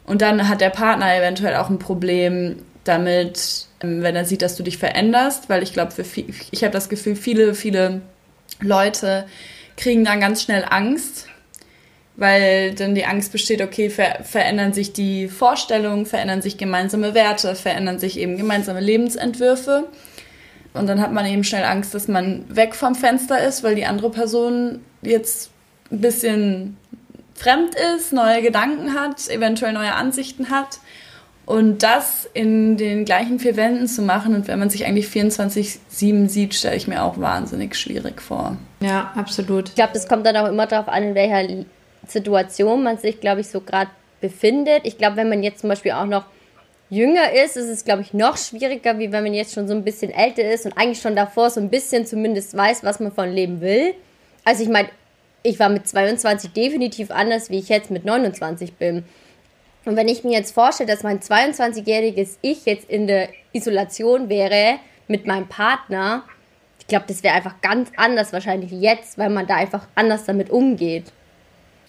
[0.07, 4.57] Und dann hat der Partner eventuell auch ein Problem damit, ähm, wenn er sieht, dass
[4.57, 5.93] du dich veränderst, weil ich glaube,
[6.51, 8.03] ich habe das Gefühl, viele, viele
[8.61, 9.27] Leute
[9.77, 11.27] kriegen dann ganz schnell Angst,
[12.17, 17.55] weil dann die Angst besteht, okay, ver verändern sich die Vorstellungen, verändern sich gemeinsame Werte,
[17.57, 19.89] verändern sich eben gemeinsame Lebensentwürfe.
[20.75, 23.87] Und dann hat man eben schnell Angst, dass man weg vom Fenster ist, weil die
[23.87, 25.51] andere Person jetzt
[25.91, 26.77] ein bisschen
[27.35, 30.79] fremd ist, neue Gedanken hat, eventuell neue Ansichten hat.
[31.47, 36.29] Und das in den gleichen vier Wänden zu machen und wenn man sich eigentlich 24-7
[36.29, 38.57] sieht, stelle ich mir auch wahnsinnig schwierig vor.
[38.81, 39.69] Ja, absolut.
[39.69, 41.67] Ich glaube, das kommt dann auch immer darauf an, in welcher
[42.09, 43.91] Situation man sich, glaube ich, so gerade
[44.23, 44.83] befindet.
[44.85, 46.25] Ich glaube, wenn man jetzt zum Beispiel auch noch
[46.89, 49.85] jünger ist, ist es, glaube ich, noch schwieriger, wie wenn man jetzt schon so ein
[49.85, 53.31] bisschen älter ist und eigentlich schon davor so ein bisschen zumindest weiß, was man von
[53.31, 53.95] Leben will.
[54.45, 54.89] Also ich meine,
[55.45, 59.05] ich war mit 22 definitiv anders, wie ich jetzt mit 29 bin.
[59.85, 64.79] Und wenn ich mir jetzt vorstelle, dass mein 22-jähriges Ich jetzt in der Isolation wäre
[65.07, 66.25] mit meinem Partner,
[66.81, 70.25] ich glaube, das wäre einfach ganz anders wahrscheinlich wie jetzt, weil man da einfach anders
[70.25, 71.13] damit umgeht.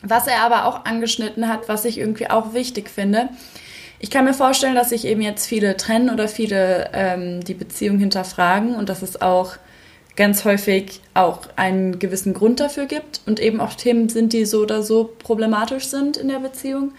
[0.02, 3.30] Was er aber auch angeschnitten hat, was ich irgendwie auch wichtig finde,
[4.00, 8.00] ich kann mir vorstellen, dass sich eben jetzt viele trennen oder viele ähm, die Beziehung
[8.00, 9.54] hinterfragen und dass es auch
[10.16, 14.62] ganz häufig auch einen gewissen Grund dafür gibt und eben auch Themen sind, die so
[14.62, 16.94] oder so problematisch sind in der Beziehung.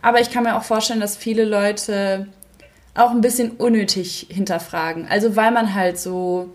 [0.00, 2.28] Aber ich kann mir auch vorstellen, dass viele Leute
[2.94, 5.06] auch ein bisschen unnötig hinterfragen.
[5.08, 6.50] Also weil man halt so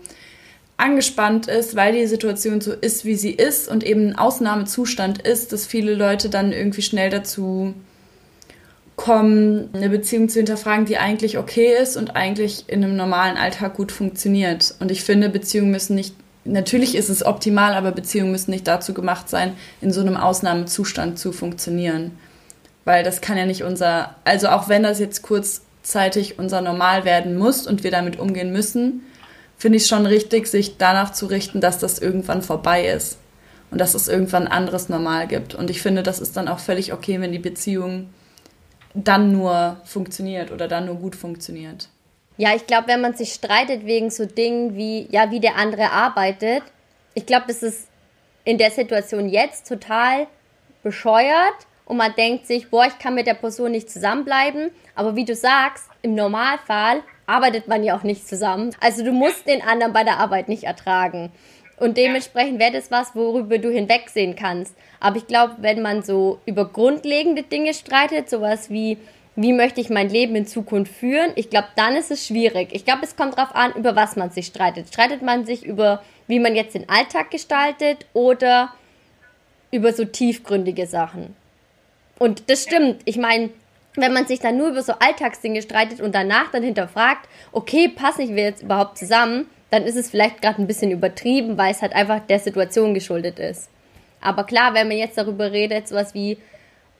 [0.76, 5.52] angespannt ist, weil die Situation so ist, wie sie ist und eben ein Ausnahmezustand ist,
[5.52, 7.74] dass viele Leute dann irgendwie schnell dazu
[8.98, 13.74] kommen, eine Beziehung zu hinterfragen, die eigentlich okay ist und eigentlich in einem normalen Alltag
[13.74, 14.74] gut funktioniert.
[14.80, 18.92] Und ich finde, Beziehungen müssen nicht, natürlich ist es optimal, aber Beziehungen müssen nicht dazu
[18.92, 22.18] gemacht sein, in so einem Ausnahmezustand zu funktionieren.
[22.84, 27.38] Weil das kann ja nicht unser, also auch wenn das jetzt kurzzeitig unser Normal werden
[27.38, 29.02] muss und wir damit umgehen müssen,
[29.56, 33.18] finde ich schon richtig, sich danach zu richten, dass das irgendwann vorbei ist
[33.70, 35.54] und dass es irgendwann anderes Normal gibt.
[35.54, 38.08] Und ich finde, das ist dann auch völlig okay, wenn die Beziehung
[38.94, 41.88] dann nur funktioniert oder dann nur gut funktioniert.
[42.36, 45.90] Ja, ich glaube, wenn man sich streitet wegen so Dingen wie, ja, wie der andere
[45.90, 46.62] arbeitet,
[47.14, 47.88] ich glaube, das ist
[48.44, 50.28] in der Situation jetzt total
[50.82, 54.70] bescheuert und man denkt sich, boah, ich kann mit der Person nicht zusammenbleiben.
[54.94, 58.74] Aber wie du sagst, im Normalfall arbeitet man ja auch nicht zusammen.
[58.80, 61.32] Also du musst den anderen bei der Arbeit nicht ertragen.
[61.78, 64.74] Und dementsprechend wäre das was, worüber du hinwegsehen kannst.
[65.00, 68.98] Aber ich glaube, wenn man so über grundlegende Dinge streitet, sowas wie,
[69.36, 72.70] wie möchte ich mein Leben in Zukunft führen, ich glaube, dann ist es schwierig.
[72.72, 74.88] Ich glaube, es kommt darauf an, über was man sich streitet.
[74.88, 78.72] Streitet man sich über, wie man jetzt den Alltag gestaltet oder
[79.70, 81.36] über so tiefgründige Sachen.
[82.18, 83.02] Und das stimmt.
[83.04, 83.50] Ich meine,
[83.94, 88.34] wenn man sich dann nur über so Alltagsdinge streitet und danach dann hinterfragt, okay, passen
[88.34, 91.92] wir jetzt überhaupt zusammen, dann ist es vielleicht gerade ein bisschen übertrieben, weil es halt
[91.92, 93.68] einfach der Situation geschuldet ist.
[94.20, 96.38] Aber klar, wenn man jetzt darüber redet, sowas wie,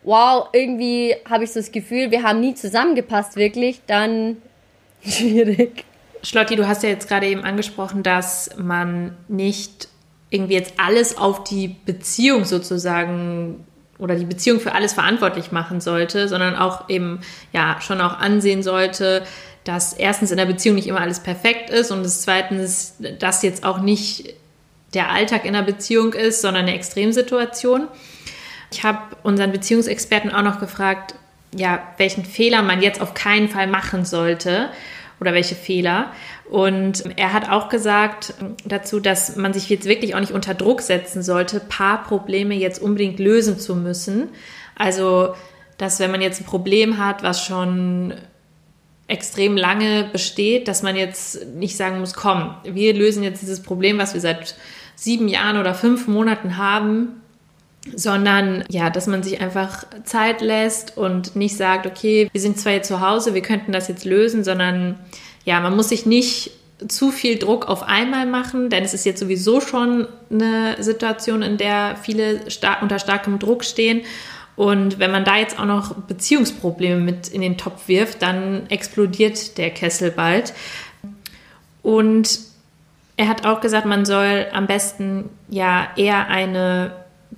[0.02, 4.36] wow, irgendwie habe ich so das Gefühl, wir haben nie zusammengepasst, wirklich, dann
[5.04, 5.84] schwierig.
[6.22, 9.88] Schlotti, du hast ja jetzt gerade eben angesprochen, dass man nicht
[10.30, 13.64] irgendwie jetzt alles auf die Beziehung sozusagen
[13.98, 17.20] oder die Beziehung für alles verantwortlich machen sollte, sondern auch eben
[17.52, 19.24] ja schon auch ansehen sollte,
[19.68, 23.64] dass erstens in der Beziehung nicht immer alles perfekt ist und das zweitens, dass jetzt
[23.64, 24.34] auch nicht
[24.94, 27.86] der Alltag in der Beziehung ist, sondern eine Extremsituation.
[28.72, 31.16] Ich habe unseren Beziehungsexperten auch noch gefragt,
[31.54, 34.70] ja, welchen Fehler man jetzt auf keinen Fall machen sollte
[35.20, 36.12] oder welche Fehler.
[36.48, 38.32] Und er hat auch gesagt
[38.64, 43.18] dazu, dass man sich jetzt wirklich auch nicht unter Druck setzen sollte, Paarprobleme jetzt unbedingt
[43.18, 44.30] lösen zu müssen.
[44.76, 45.34] Also,
[45.76, 48.14] dass wenn man jetzt ein Problem hat, was schon
[49.08, 53.98] extrem lange besteht, dass man jetzt nicht sagen muss, komm, wir lösen jetzt dieses Problem,
[53.98, 54.54] was wir seit
[54.94, 57.22] sieben Jahren oder fünf Monaten haben,
[57.94, 62.72] sondern ja, dass man sich einfach Zeit lässt und nicht sagt, okay, wir sind zwar
[62.72, 64.98] jetzt zu Hause, wir könnten das jetzt lösen, sondern
[65.44, 66.50] ja, man muss sich nicht
[66.86, 71.56] zu viel Druck auf einmal machen, denn es ist jetzt sowieso schon eine Situation, in
[71.56, 74.02] der viele star unter starkem Druck stehen.
[74.58, 79.56] Und wenn man da jetzt auch noch Beziehungsprobleme mit in den Topf wirft, dann explodiert
[79.56, 80.52] der Kessel bald.
[81.84, 82.40] Und
[83.16, 86.90] er hat auch gesagt, man soll am besten ja eher eine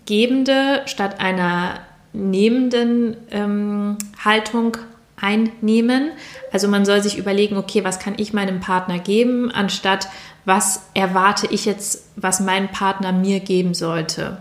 [0.06, 1.80] gebende statt einer
[2.14, 4.78] nehmenden ähm, Haltung
[5.20, 6.12] einnehmen.
[6.52, 10.08] Also man soll sich überlegen, okay, was kann ich meinem Partner geben, anstatt
[10.46, 14.38] was erwarte ich jetzt, was mein Partner mir geben sollte.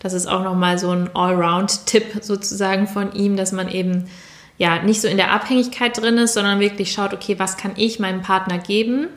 [0.00, 4.08] Das ist auch nochmal so ein Allround-Tipp sozusagen von ihm, dass man eben
[4.56, 7.98] ja nicht so in der Abhängigkeit drin ist, sondern wirklich schaut, okay, was kann ich
[7.98, 9.08] meinem Partner geben?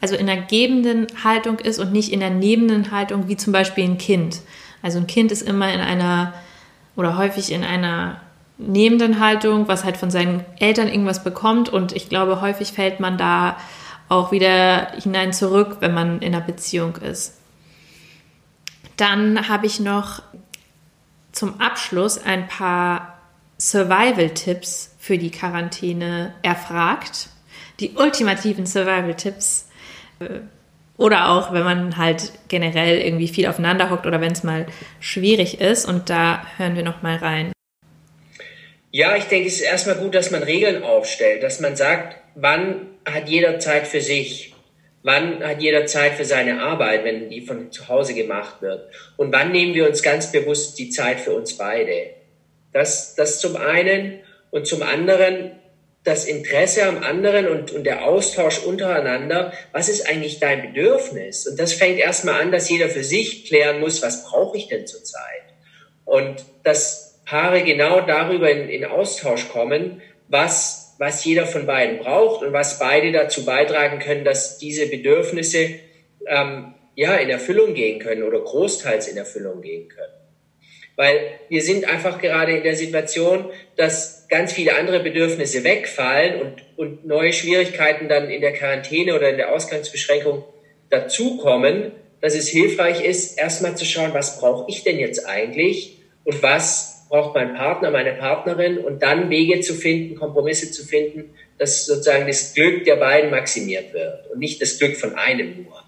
[0.00, 3.84] Also in der gebenden Haltung ist und nicht in der nebenden Haltung, wie zum Beispiel
[3.84, 4.40] ein Kind.
[4.82, 6.34] Also ein Kind ist immer in einer
[6.96, 8.20] oder häufig in einer
[8.58, 11.68] nehmenden Haltung, was halt von seinen Eltern irgendwas bekommt.
[11.68, 13.56] Und ich glaube, häufig fällt man da
[14.08, 17.34] auch wieder hinein zurück, wenn man in einer Beziehung ist.
[18.96, 20.22] Dann habe ich noch
[21.32, 23.20] zum Abschluss ein paar
[23.58, 27.28] Survival-Tipps für die Quarantäne erfragt.
[27.80, 29.68] Die ultimativen Survival-Tipps.
[30.96, 34.66] Oder auch, wenn man halt generell irgendwie viel aufeinander hockt oder wenn es mal
[34.98, 35.86] schwierig ist.
[35.86, 37.52] Und da hören wir noch mal rein.
[38.90, 42.86] Ja, ich denke, es ist erstmal gut, dass man Regeln aufstellt, dass man sagt, wann
[43.04, 44.54] hat jeder Zeit für sich,
[45.06, 49.32] wann hat jeder Zeit für seine Arbeit, wenn die von zu Hause gemacht wird und
[49.32, 52.10] wann nehmen wir uns ganz bewusst die Zeit für uns beide.
[52.72, 54.18] Das, das zum einen
[54.50, 55.52] und zum anderen
[56.02, 61.46] das Interesse am anderen und, und der Austausch untereinander, was ist eigentlich dein Bedürfnis?
[61.46, 64.88] Und das fängt erstmal an, dass jeder für sich klären muss, was brauche ich denn
[64.88, 65.22] zurzeit?
[66.04, 72.42] Und das Paare genau darüber in, in Austausch kommen, was, was jeder von beiden braucht
[72.42, 75.78] und was beide dazu beitragen können, dass diese Bedürfnisse
[76.26, 80.12] ähm, ja in Erfüllung gehen können oder großteils in Erfüllung gehen können.
[80.96, 86.64] Weil wir sind einfach gerade in der Situation, dass ganz viele andere Bedürfnisse wegfallen und,
[86.76, 90.44] und neue Schwierigkeiten dann in der Quarantäne oder in der Ausgangsbeschränkung
[90.88, 96.42] dazukommen, dass es hilfreich ist, erstmal zu schauen, was brauche ich denn jetzt eigentlich und
[96.42, 101.86] was braucht mein Partner, meine Partnerin und dann Wege zu finden, Kompromisse zu finden, dass
[101.86, 105.82] sozusagen das Glück der beiden maximiert wird und nicht das Glück von einem nur.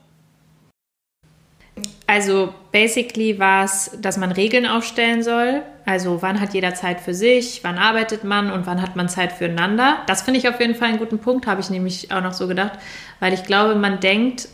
[2.07, 5.61] Also basically war es, dass man Regeln aufstellen soll.
[5.85, 9.33] Also wann hat jeder Zeit für sich, wann arbeitet man und wann hat man Zeit
[9.33, 9.99] füreinander.
[10.07, 12.49] Das finde ich auf jeden Fall einen guten Punkt, habe ich nämlich auch noch so
[12.49, 12.79] gedacht,
[13.21, 14.49] weil ich glaube, man denkt,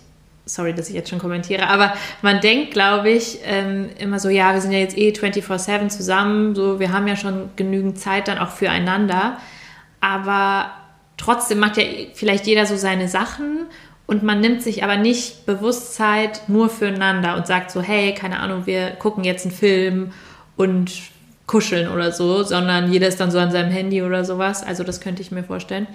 [0.46, 4.52] sorry, dass ich jetzt schon kommentiere, aber man denkt, glaube ich, ähm, immer so, ja,
[4.52, 8.38] wir sind ja jetzt eh 24-7 zusammen, so, wir haben ja schon genügend Zeit dann
[8.38, 9.38] auch füreinander,
[10.00, 10.70] aber
[11.16, 13.66] trotzdem macht ja vielleicht jeder so seine Sachen
[14.06, 18.40] und man nimmt sich aber nicht bewusst Zeit nur füreinander und sagt so, hey, keine
[18.40, 20.12] Ahnung, wir gucken jetzt einen Film
[20.56, 20.92] und
[21.46, 24.62] kuscheln oder so, sondern jeder ist dann so an seinem Handy oder sowas.
[24.62, 25.86] Also das könnte ich mir vorstellen.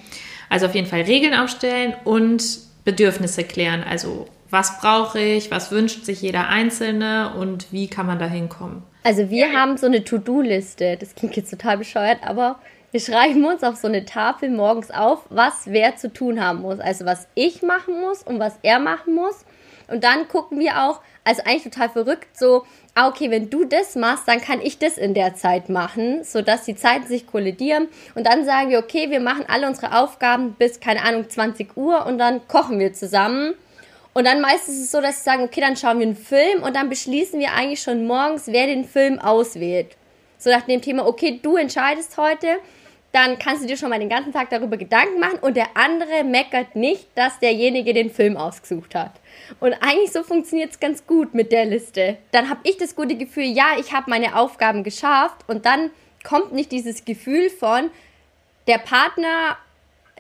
[0.50, 2.44] Also auf jeden Fall Regeln aufstellen und
[2.84, 3.84] Bedürfnisse klären.
[3.84, 8.84] Also was brauche ich, was wünscht sich jeder Einzelne und wie kann man da hinkommen.
[9.04, 12.60] Also wir haben so eine To-Do-Liste, das klingt jetzt total bescheuert, aber
[12.92, 16.80] wir schreiben uns auf so eine Tafel morgens auf, was wer zu tun haben muss.
[16.80, 19.46] Also was ich machen muss und was er machen muss.
[19.88, 23.96] Und dann gucken wir auch, also eigentlich total verrückt, so, ah, okay, wenn du das
[23.96, 27.88] machst, dann kann ich das in der Zeit machen, sodass die Zeiten sich kollidieren.
[28.16, 32.06] Und dann sagen wir, okay, wir machen alle unsere Aufgaben bis, keine Ahnung, 20 Uhr
[32.06, 33.54] und dann kochen wir zusammen
[34.14, 36.64] und dann meistens ist es so, dass sie sagen, okay, dann schauen wir einen Film
[36.64, 39.96] und dann beschließen wir eigentlich schon morgens, wer den Film auswählt.
[40.38, 42.60] So nach dem Thema, okay, du entscheidest heute,
[43.12, 46.24] dann kannst du dir schon mal den ganzen Tag darüber Gedanken machen und der andere
[46.24, 49.12] meckert nicht, dass derjenige den Film ausgesucht hat.
[49.60, 52.18] Und eigentlich so funktioniert es ganz gut mit der Liste.
[52.32, 55.90] Dann habe ich das gute Gefühl, ja, ich habe meine Aufgaben geschafft und dann
[56.24, 57.90] kommt nicht dieses Gefühl von,
[58.68, 59.58] der Partner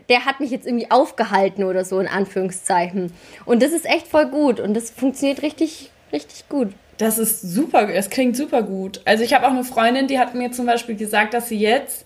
[0.08, 3.12] der hat mich jetzt irgendwie aufgehalten oder so in Anführungszeichen.
[3.46, 6.70] Und das ist echt voll gut und das funktioniert richtig, richtig gut.
[6.98, 9.02] Das ist super, es klingt super gut.
[9.06, 12.06] Also ich habe auch eine Freundin, die hat mir zum Beispiel gesagt, dass sie jetzt,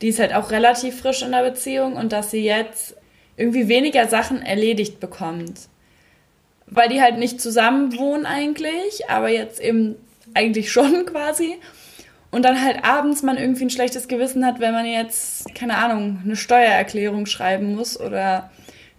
[0.00, 2.96] die ist halt auch relativ frisch in der Beziehung und dass sie jetzt
[3.36, 5.68] irgendwie weniger Sachen erledigt bekommt.
[6.66, 9.96] Weil die halt nicht zusammen wohnen eigentlich, aber jetzt eben
[10.34, 11.58] eigentlich schon quasi
[12.32, 16.18] und dann halt abends man irgendwie ein schlechtes Gewissen hat, wenn man jetzt, keine Ahnung,
[16.24, 18.50] eine Steuererklärung schreiben muss oder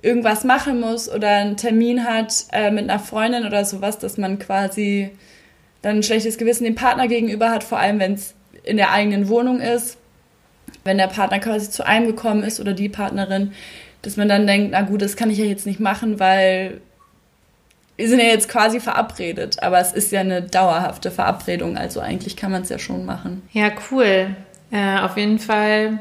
[0.03, 4.37] irgendwas machen muss oder einen Termin hat äh, mit einer Freundin oder sowas, dass man
[4.37, 5.09] quasi
[5.81, 9.27] dann ein schlechtes Gewissen dem Partner gegenüber hat, vor allem wenn es in der eigenen
[9.27, 9.97] Wohnung ist.
[10.83, 13.53] Wenn der Partner quasi zu einem gekommen ist oder die Partnerin,
[14.03, 16.81] dass man dann denkt, na gut, das kann ich ja jetzt nicht machen, weil
[18.03, 22.35] wir sind ja jetzt quasi verabredet, aber es ist ja eine dauerhafte Verabredung, also eigentlich
[22.35, 23.43] kann man es ja schon machen.
[23.53, 24.35] Ja, cool.
[24.71, 25.99] Äh, auf jeden Fall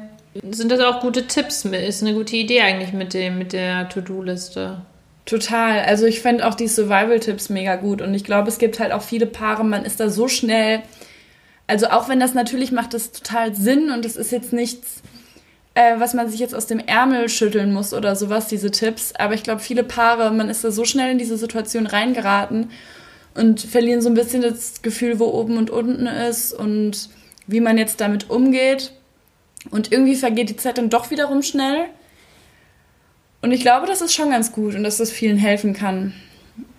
[0.51, 1.65] sind das auch gute Tipps.
[1.65, 4.79] Ist eine gute Idee eigentlich mit dem mit der To-Do-Liste.
[5.27, 5.83] Total.
[5.83, 9.03] Also ich fände auch die Survival-Tipps mega gut und ich glaube, es gibt halt auch
[9.03, 10.83] viele Paare, man ist da so schnell.
[11.69, 15.03] Also auch wenn das natürlich macht das total Sinn und es ist jetzt nichts
[15.75, 19.12] äh, was man sich jetzt aus dem Ärmel schütteln muss oder sowas, diese Tipps.
[19.14, 22.70] Aber ich glaube, viele Paare, man ist da so schnell in diese Situation reingeraten
[23.35, 27.09] und verlieren so ein bisschen das Gefühl, wo oben und unten ist und
[27.47, 28.93] wie man jetzt damit umgeht.
[29.70, 31.87] Und irgendwie vergeht die Zeit dann doch wiederum schnell.
[33.41, 36.12] Und ich glaube, das ist schon ganz gut und dass das vielen helfen kann,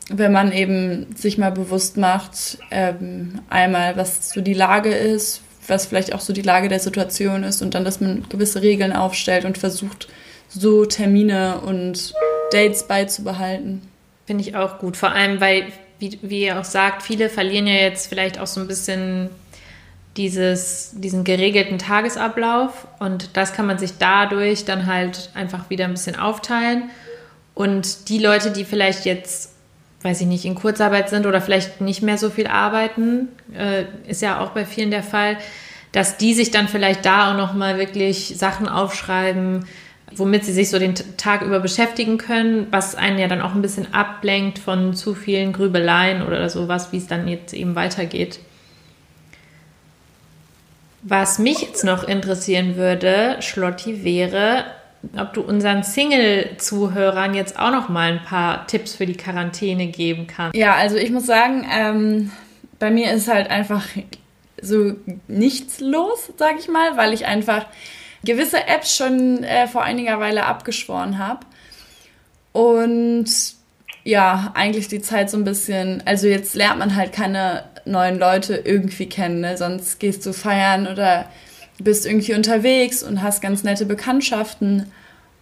[0.09, 5.87] wenn man eben sich mal bewusst macht, ähm, einmal, was so die Lage ist, was
[5.87, 9.45] vielleicht auch so die Lage der Situation ist und dann, dass man gewisse Regeln aufstellt
[9.45, 10.07] und versucht,
[10.49, 12.13] so Termine und
[12.51, 13.81] Dates beizubehalten.
[14.25, 14.97] Finde ich auch gut.
[14.97, 15.65] Vor allem, weil,
[15.99, 19.29] wie, wie ihr auch sagt, viele verlieren ja jetzt vielleicht auch so ein bisschen
[20.15, 25.91] dieses, diesen geregelten Tagesablauf und das kann man sich dadurch dann halt einfach wieder ein
[25.91, 26.89] bisschen aufteilen.
[27.55, 29.52] Und die Leute, die vielleicht jetzt,
[30.03, 34.21] weiß ich nicht, in Kurzarbeit sind oder vielleicht nicht mehr so viel arbeiten, äh, ist
[34.21, 35.37] ja auch bei vielen der Fall,
[35.91, 39.65] dass die sich dann vielleicht da auch nochmal wirklich Sachen aufschreiben,
[40.15, 43.61] womit sie sich so den Tag über beschäftigen können, was einen ja dann auch ein
[43.61, 48.39] bisschen ablenkt von zu vielen Grübeleien oder sowas, wie es dann jetzt eben weitergeht.
[51.01, 54.65] Was mich jetzt noch interessieren würde, Schlotti, wäre,
[55.17, 60.27] ob du unseren Single-Zuhörern jetzt auch noch mal ein paar Tipps für die Quarantäne geben
[60.27, 60.55] kannst.
[60.55, 62.31] Ja, also ich muss sagen, ähm,
[62.79, 63.85] bei mir ist halt einfach
[64.61, 64.93] so
[65.27, 67.65] nichts los, sag ich mal, weil ich einfach
[68.23, 71.45] gewisse Apps schon äh, vor einiger Weile abgeschworen habe.
[72.53, 73.25] Und
[74.03, 78.55] ja, eigentlich die Zeit so ein bisschen, also jetzt lernt man halt keine neuen Leute
[78.55, 79.57] irgendwie kennen, ne?
[79.57, 81.25] sonst gehst du feiern oder
[81.79, 84.91] bist irgendwie unterwegs und hast ganz nette Bekanntschaften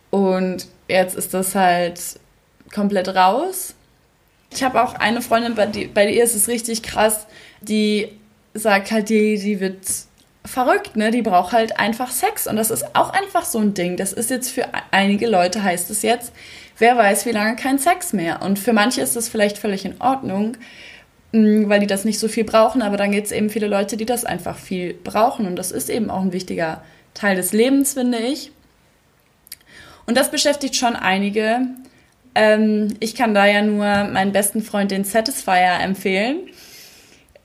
[0.10, 2.00] und jetzt ist das halt
[2.74, 3.74] komplett raus.
[4.54, 7.26] Ich habe auch eine Freundin, bei, die, bei ihr ist es richtig krass,
[7.62, 8.10] die
[8.54, 9.78] sagt halt, die, die wird
[10.44, 11.12] verrückt, ne?
[11.12, 12.48] Die braucht halt einfach Sex.
[12.48, 13.96] Und das ist auch einfach so ein Ding.
[13.96, 16.34] Das ist jetzt für einige Leute, heißt es jetzt,
[16.78, 18.42] wer weiß, wie lange kein Sex mehr.
[18.42, 20.58] Und für manche ist das vielleicht völlig in Ordnung,
[21.32, 22.82] weil die das nicht so viel brauchen.
[22.82, 25.46] Aber dann gibt es eben viele Leute, die das einfach viel brauchen.
[25.46, 28.52] Und das ist eben auch ein wichtiger Teil des Lebens, finde ich.
[30.06, 31.62] Und das beschäftigt schon einige.
[32.36, 36.48] Ähm, ich kann da ja nur meinen besten Freund, den Satisfier, empfehlen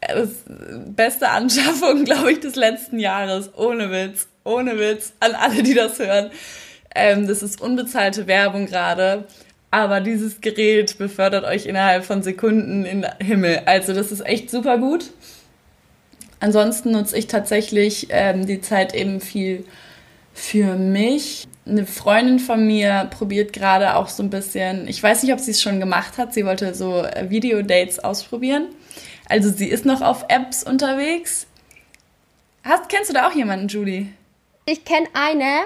[0.01, 0.45] das
[0.87, 3.51] beste Anschaffung, glaube ich, des letzten Jahres.
[3.57, 4.29] Ohne Witz.
[4.45, 5.13] Ohne Witz.
[5.21, 6.31] An alle, die das hören.
[6.95, 9.25] Ähm, das ist unbezahlte Werbung gerade.
[9.77, 13.61] Aber dieses Gerät befördert euch innerhalb von Sekunden in den Himmel.
[13.67, 15.11] Also das ist echt super gut.
[16.41, 19.67] Ansonsten nutze ich tatsächlich ähm, die Zeit eben viel
[20.33, 21.47] für mich.
[21.67, 25.51] Eine Freundin von mir probiert gerade auch so ein bisschen, ich weiß nicht, ob sie
[25.51, 28.69] es schon gemacht hat, sie wollte so äh, Videodates ausprobieren.
[29.29, 31.49] Also sie ist noch auf Apps unterwegs.
[32.65, 34.07] Hast, kennst du da auch jemanden, Julie?
[34.65, 35.65] Ich kenne eine,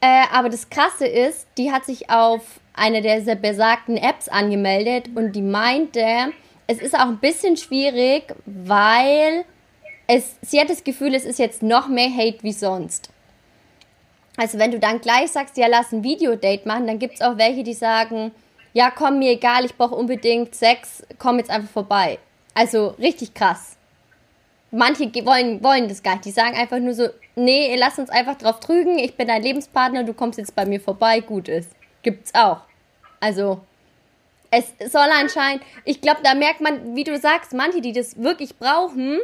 [0.00, 2.42] äh, aber das Krasse ist, die hat sich auf
[2.74, 6.32] eine der besagten Apps angemeldet und die meinte,
[6.66, 9.44] es ist auch ein bisschen schwierig, weil
[10.06, 13.10] es, sie hat das Gefühl, es ist jetzt noch mehr Hate wie sonst.
[14.36, 17.38] Also wenn du dann gleich sagst, ja, lass ein Videodate machen, dann gibt es auch
[17.38, 18.32] welche, die sagen,
[18.74, 22.18] ja, komm, mir egal, ich brauche unbedingt Sex, komm jetzt einfach vorbei.
[22.54, 23.75] Also richtig krass.
[24.76, 26.26] Manche wollen, wollen das gar nicht.
[26.26, 30.04] Die sagen einfach nur so, nee, lass uns einfach drauf trügen, ich bin dein Lebenspartner,
[30.04, 31.70] du kommst jetzt bei mir vorbei, gut ist.
[32.02, 32.60] Gibt's auch.
[33.18, 33.62] Also,
[34.50, 38.56] es soll anscheinend, ich glaube, da merkt man, wie du sagst, manche, die das wirklich
[38.56, 39.18] brauchen,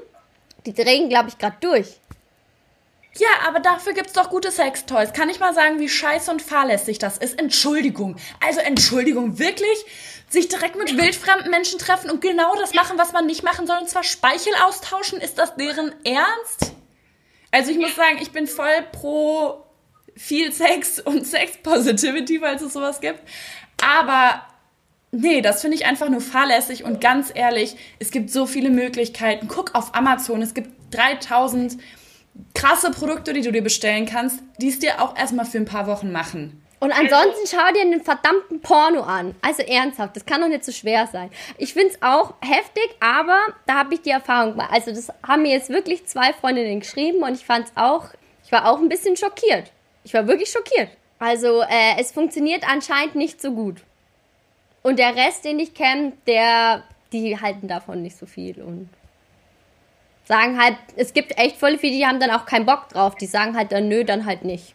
[0.65, 1.99] die drehen, glaube ich, gerade durch.
[3.19, 5.13] Ja, aber dafür gibt's doch gute Sextoys.
[5.13, 7.39] Kann ich mal sagen, wie scheiße und fahrlässig das ist?
[7.39, 8.17] Entschuldigung.
[8.41, 9.85] Also Entschuldigung, wirklich?
[10.33, 13.77] Sich direkt mit wildfremden Menschen treffen und genau das machen, was man nicht machen soll,
[13.79, 15.21] und zwar Speichel austauschen?
[15.21, 16.73] Ist das deren Ernst?
[17.51, 19.67] Also ich muss sagen, ich bin voll pro
[20.17, 23.21] viel Sex und Sex Positivity, weil es sowas gibt.
[23.83, 24.43] Aber
[25.11, 29.49] nee, das finde ich einfach nur fahrlässig und ganz ehrlich, es gibt so viele Möglichkeiten.
[29.49, 31.77] Guck auf Amazon, es gibt 3000
[32.55, 35.87] krasse Produkte, die du dir bestellen kannst, die es dir auch erstmal für ein paar
[35.87, 36.63] Wochen machen.
[36.83, 39.37] Und ansonsten schau dir den verdammten Porno an.
[39.41, 41.31] Also ernsthaft, das kann doch nicht so schwer sein.
[41.57, 44.71] Ich finde es auch heftig, aber da habe ich die Erfahrung gemacht.
[44.73, 48.07] Also das haben mir jetzt wirklich zwei Freundinnen geschrieben und ich fand es auch,
[48.45, 49.71] ich war auch ein bisschen schockiert.
[50.03, 50.89] Ich war wirklich schockiert.
[51.21, 53.77] Also äh, es funktioniert anscheinend nicht so gut.
[54.83, 58.89] Und der Rest, den ich kenne, der, die halten davon nicht so viel und
[60.25, 63.15] sagen halt, es gibt echt voll viele, die haben dann auch keinen Bock drauf.
[63.15, 64.75] Die sagen halt dann nö, dann halt nicht.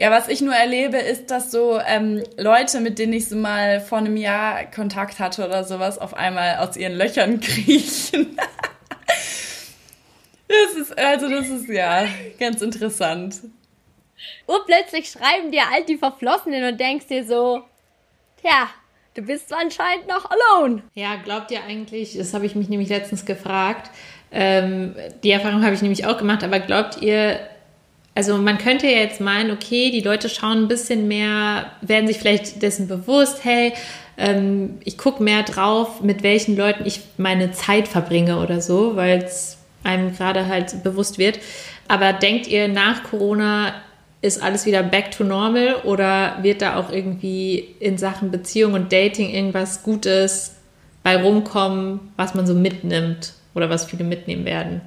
[0.00, 3.82] Ja, was ich nur erlebe, ist, dass so ähm, Leute, mit denen ich so mal
[3.82, 8.38] vor einem Jahr Kontakt hatte oder sowas, auf einmal aus ihren Löchern kriechen.
[10.48, 12.06] das ist, also das ist ja
[12.38, 13.40] ganz interessant.
[14.46, 17.60] Und plötzlich schreiben dir all die Verflossenen und denkst dir so,
[18.40, 18.70] tja,
[19.12, 20.82] du bist anscheinend noch alone.
[20.94, 23.90] Ja, glaubt ihr eigentlich, das habe ich mich nämlich letztens gefragt,
[24.32, 27.49] ähm, die Erfahrung habe ich nämlich auch gemacht, aber glaubt ihr,
[28.20, 32.18] also man könnte ja jetzt meinen, okay, die Leute schauen ein bisschen mehr, werden sich
[32.18, 33.72] vielleicht dessen bewusst, hey,
[34.18, 39.22] ähm, ich gucke mehr drauf, mit welchen Leuten ich meine Zeit verbringe oder so, weil
[39.24, 41.38] es einem gerade halt bewusst wird.
[41.88, 43.72] Aber denkt ihr, nach Corona
[44.20, 48.92] ist alles wieder back to normal oder wird da auch irgendwie in Sachen Beziehung und
[48.92, 50.56] Dating irgendwas Gutes
[51.02, 54.82] bei rumkommen, was man so mitnimmt oder was viele mitnehmen werden?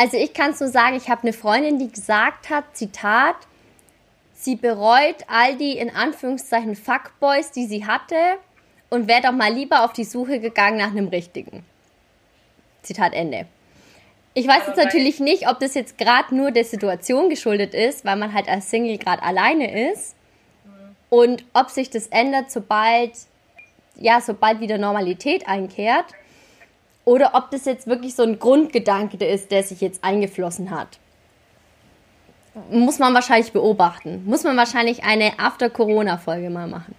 [0.00, 3.36] Also ich kann es nur sagen, ich habe eine Freundin, die gesagt hat, Zitat,
[4.32, 8.16] sie bereut all die in Anführungszeichen Fuckboys, die sie hatte
[8.88, 11.66] und wäre doch mal lieber auf die Suche gegangen nach einem richtigen.
[12.80, 13.44] Zitat Ende.
[14.32, 18.16] Ich weiß jetzt natürlich nicht, ob das jetzt gerade nur der Situation geschuldet ist, weil
[18.16, 20.14] man halt als Single gerade alleine ist.
[21.10, 23.12] Und ob sich das ändert, sobald,
[23.96, 26.06] ja, sobald wieder Normalität einkehrt.
[27.10, 31.00] Oder ob das jetzt wirklich so ein Grundgedanke ist, der sich jetzt eingeflossen hat.
[32.70, 34.22] Muss man wahrscheinlich beobachten.
[34.26, 36.94] Muss man wahrscheinlich eine After-Corona-Folge mal machen.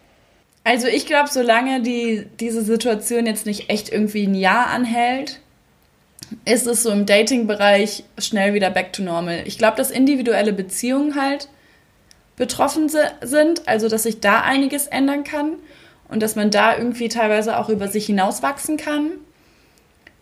[0.65, 5.39] Also ich glaube, solange die, diese Situation jetzt nicht echt irgendwie ein Jahr anhält,
[6.43, 9.43] ist es so im Dating-Bereich schnell wieder back to normal.
[9.45, 11.47] Ich glaube, dass individuelle Beziehungen halt
[12.35, 15.53] betroffen sind, also dass sich da einiges ändern kann
[16.09, 19.11] und dass man da irgendwie teilweise auch über sich hinauswachsen kann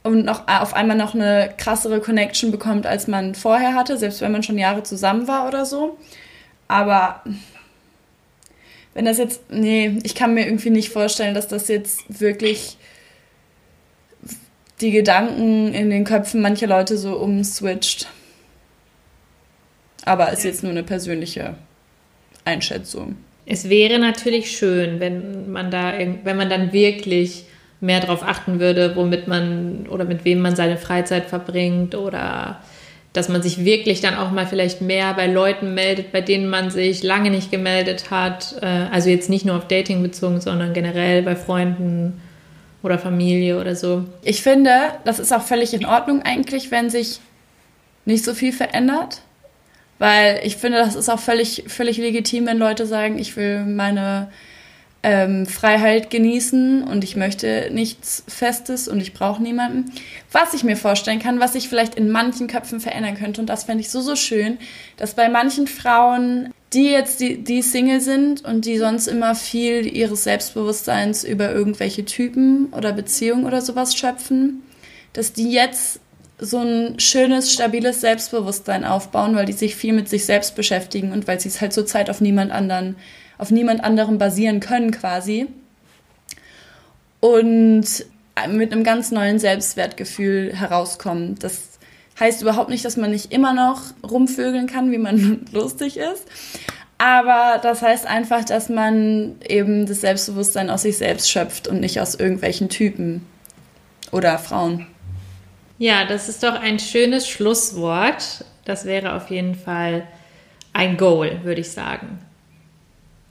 [0.04, 4.32] und noch auf einmal noch eine krassere Connection bekommt, als man vorher hatte, selbst wenn
[4.32, 5.98] man schon Jahre zusammen war oder so.
[6.68, 7.22] Aber
[8.94, 12.78] wenn das jetzt, nee, ich kann mir irgendwie nicht vorstellen, dass das jetzt wirklich
[14.82, 18.08] die Gedanken in den Köpfen mancher Leute so umswitcht.
[20.06, 21.56] Aber ist jetzt nur eine persönliche
[22.46, 23.18] Einschätzung.
[23.46, 27.46] Es wäre natürlich schön, wenn man da, wenn man dann wirklich
[27.82, 32.60] mehr darauf achten würde, womit man oder mit wem man seine Freizeit verbringt oder
[33.14, 36.70] dass man sich wirklich dann auch mal vielleicht mehr bei Leuten meldet, bei denen man
[36.70, 38.56] sich lange nicht gemeldet hat.
[38.62, 42.22] Äh, also jetzt nicht nur auf Dating bezogen, sondern generell bei Freunden
[42.84, 44.06] oder Familie oder so.
[44.24, 44.72] Ich finde,
[45.06, 47.20] das ist auch völlig in Ordnung eigentlich, wenn sich
[48.06, 49.22] nicht so viel verändert.
[49.98, 54.30] Weil ich finde, das ist auch völlig, völlig legitim, wenn Leute sagen, ich will meine
[55.02, 59.92] ähm, Freiheit genießen und ich möchte nichts Festes und ich brauche niemanden.
[60.32, 63.64] Was ich mir vorstellen kann, was sich vielleicht in manchen Köpfen verändern könnte, und das
[63.64, 64.58] fände ich so, so schön,
[64.98, 69.88] dass bei manchen Frauen die jetzt die, die Single sind und die sonst immer viel
[69.88, 74.62] ihres Selbstbewusstseins über irgendwelche Typen oder Beziehungen oder sowas schöpfen,
[75.14, 76.00] dass die jetzt
[76.38, 81.28] so ein schönes, stabiles Selbstbewusstsein aufbauen, weil die sich viel mit sich selbst beschäftigen und
[81.28, 82.96] weil sie es halt zur Zeit auf niemand anderen,
[83.40, 85.48] auf niemand anderem basieren können quasi.
[87.20, 88.06] Und
[88.48, 91.36] mit einem ganz neuen Selbstwertgefühl herauskommen.
[91.40, 91.70] Das
[92.20, 96.26] Heißt überhaupt nicht, dass man nicht immer noch rumvögeln kann, wie man lustig ist.
[96.98, 102.02] Aber das heißt einfach, dass man eben das Selbstbewusstsein aus sich selbst schöpft und nicht
[102.02, 103.26] aus irgendwelchen Typen
[104.12, 104.86] oder Frauen.
[105.78, 108.44] Ja, das ist doch ein schönes Schlusswort.
[108.66, 110.06] Das wäre auf jeden Fall
[110.74, 112.20] ein Goal, würde ich sagen.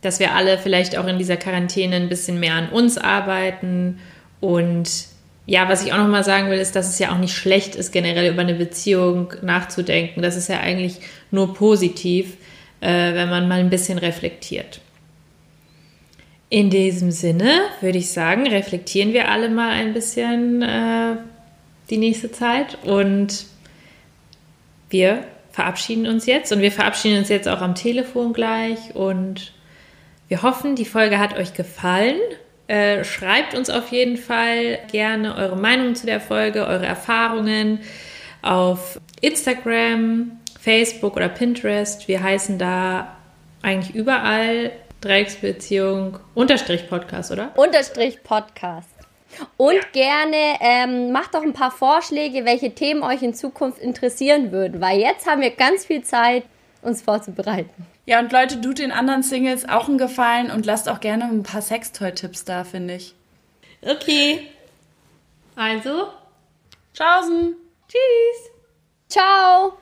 [0.00, 3.98] Dass wir alle vielleicht auch in dieser Quarantäne ein bisschen mehr an uns arbeiten
[4.40, 4.88] und
[5.48, 7.90] ja, was ich auch nochmal sagen will, ist, dass es ja auch nicht schlecht ist,
[7.90, 10.20] generell über eine Beziehung nachzudenken.
[10.20, 10.98] Das ist ja eigentlich
[11.30, 12.36] nur positiv,
[12.80, 14.82] äh, wenn man mal ein bisschen reflektiert.
[16.50, 21.16] In diesem Sinne würde ich sagen, reflektieren wir alle mal ein bisschen äh,
[21.88, 23.46] die nächste Zeit und
[24.90, 29.52] wir verabschieden uns jetzt und wir verabschieden uns jetzt auch am Telefon gleich und
[30.28, 32.20] wir hoffen, die Folge hat euch gefallen.
[32.66, 37.80] Äh, schreibt uns auf jeden Fall gerne eure Meinung zu der Folge, eure Erfahrungen
[38.42, 42.08] auf Instagram, Facebook oder Pinterest.
[42.08, 43.16] Wir heißen da
[43.62, 44.70] eigentlich überall
[45.00, 47.52] Dreiecksbeziehung Unterstrich Podcast, oder?
[47.56, 48.90] Unterstrich Podcast.
[49.56, 49.80] Und ja.
[49.92, 54.98] gerne ähm, macht doch ein paar Vorschläge, welche Themen euch in Zukunft interessieren würden, weil
[54.98, 56.44] jetzt haben wir ganz viel Zeit,
[56.82, 57.86] uns vorzubereiten.
[58.08, 61.42] Ja, und Leute, du den anderen Singles auch einen Gefallen und lasst auch gerne ein
[61.42, 63.14] paar Sextoy-Tipps da, finde ich.
[63.82, 64.46] Okay.
[65.56, 66.08] Also,
[66.94, 67.54] tschaußen.
[67.86, 68.50] Tschüss.
[69.10, 69.76] Ciao.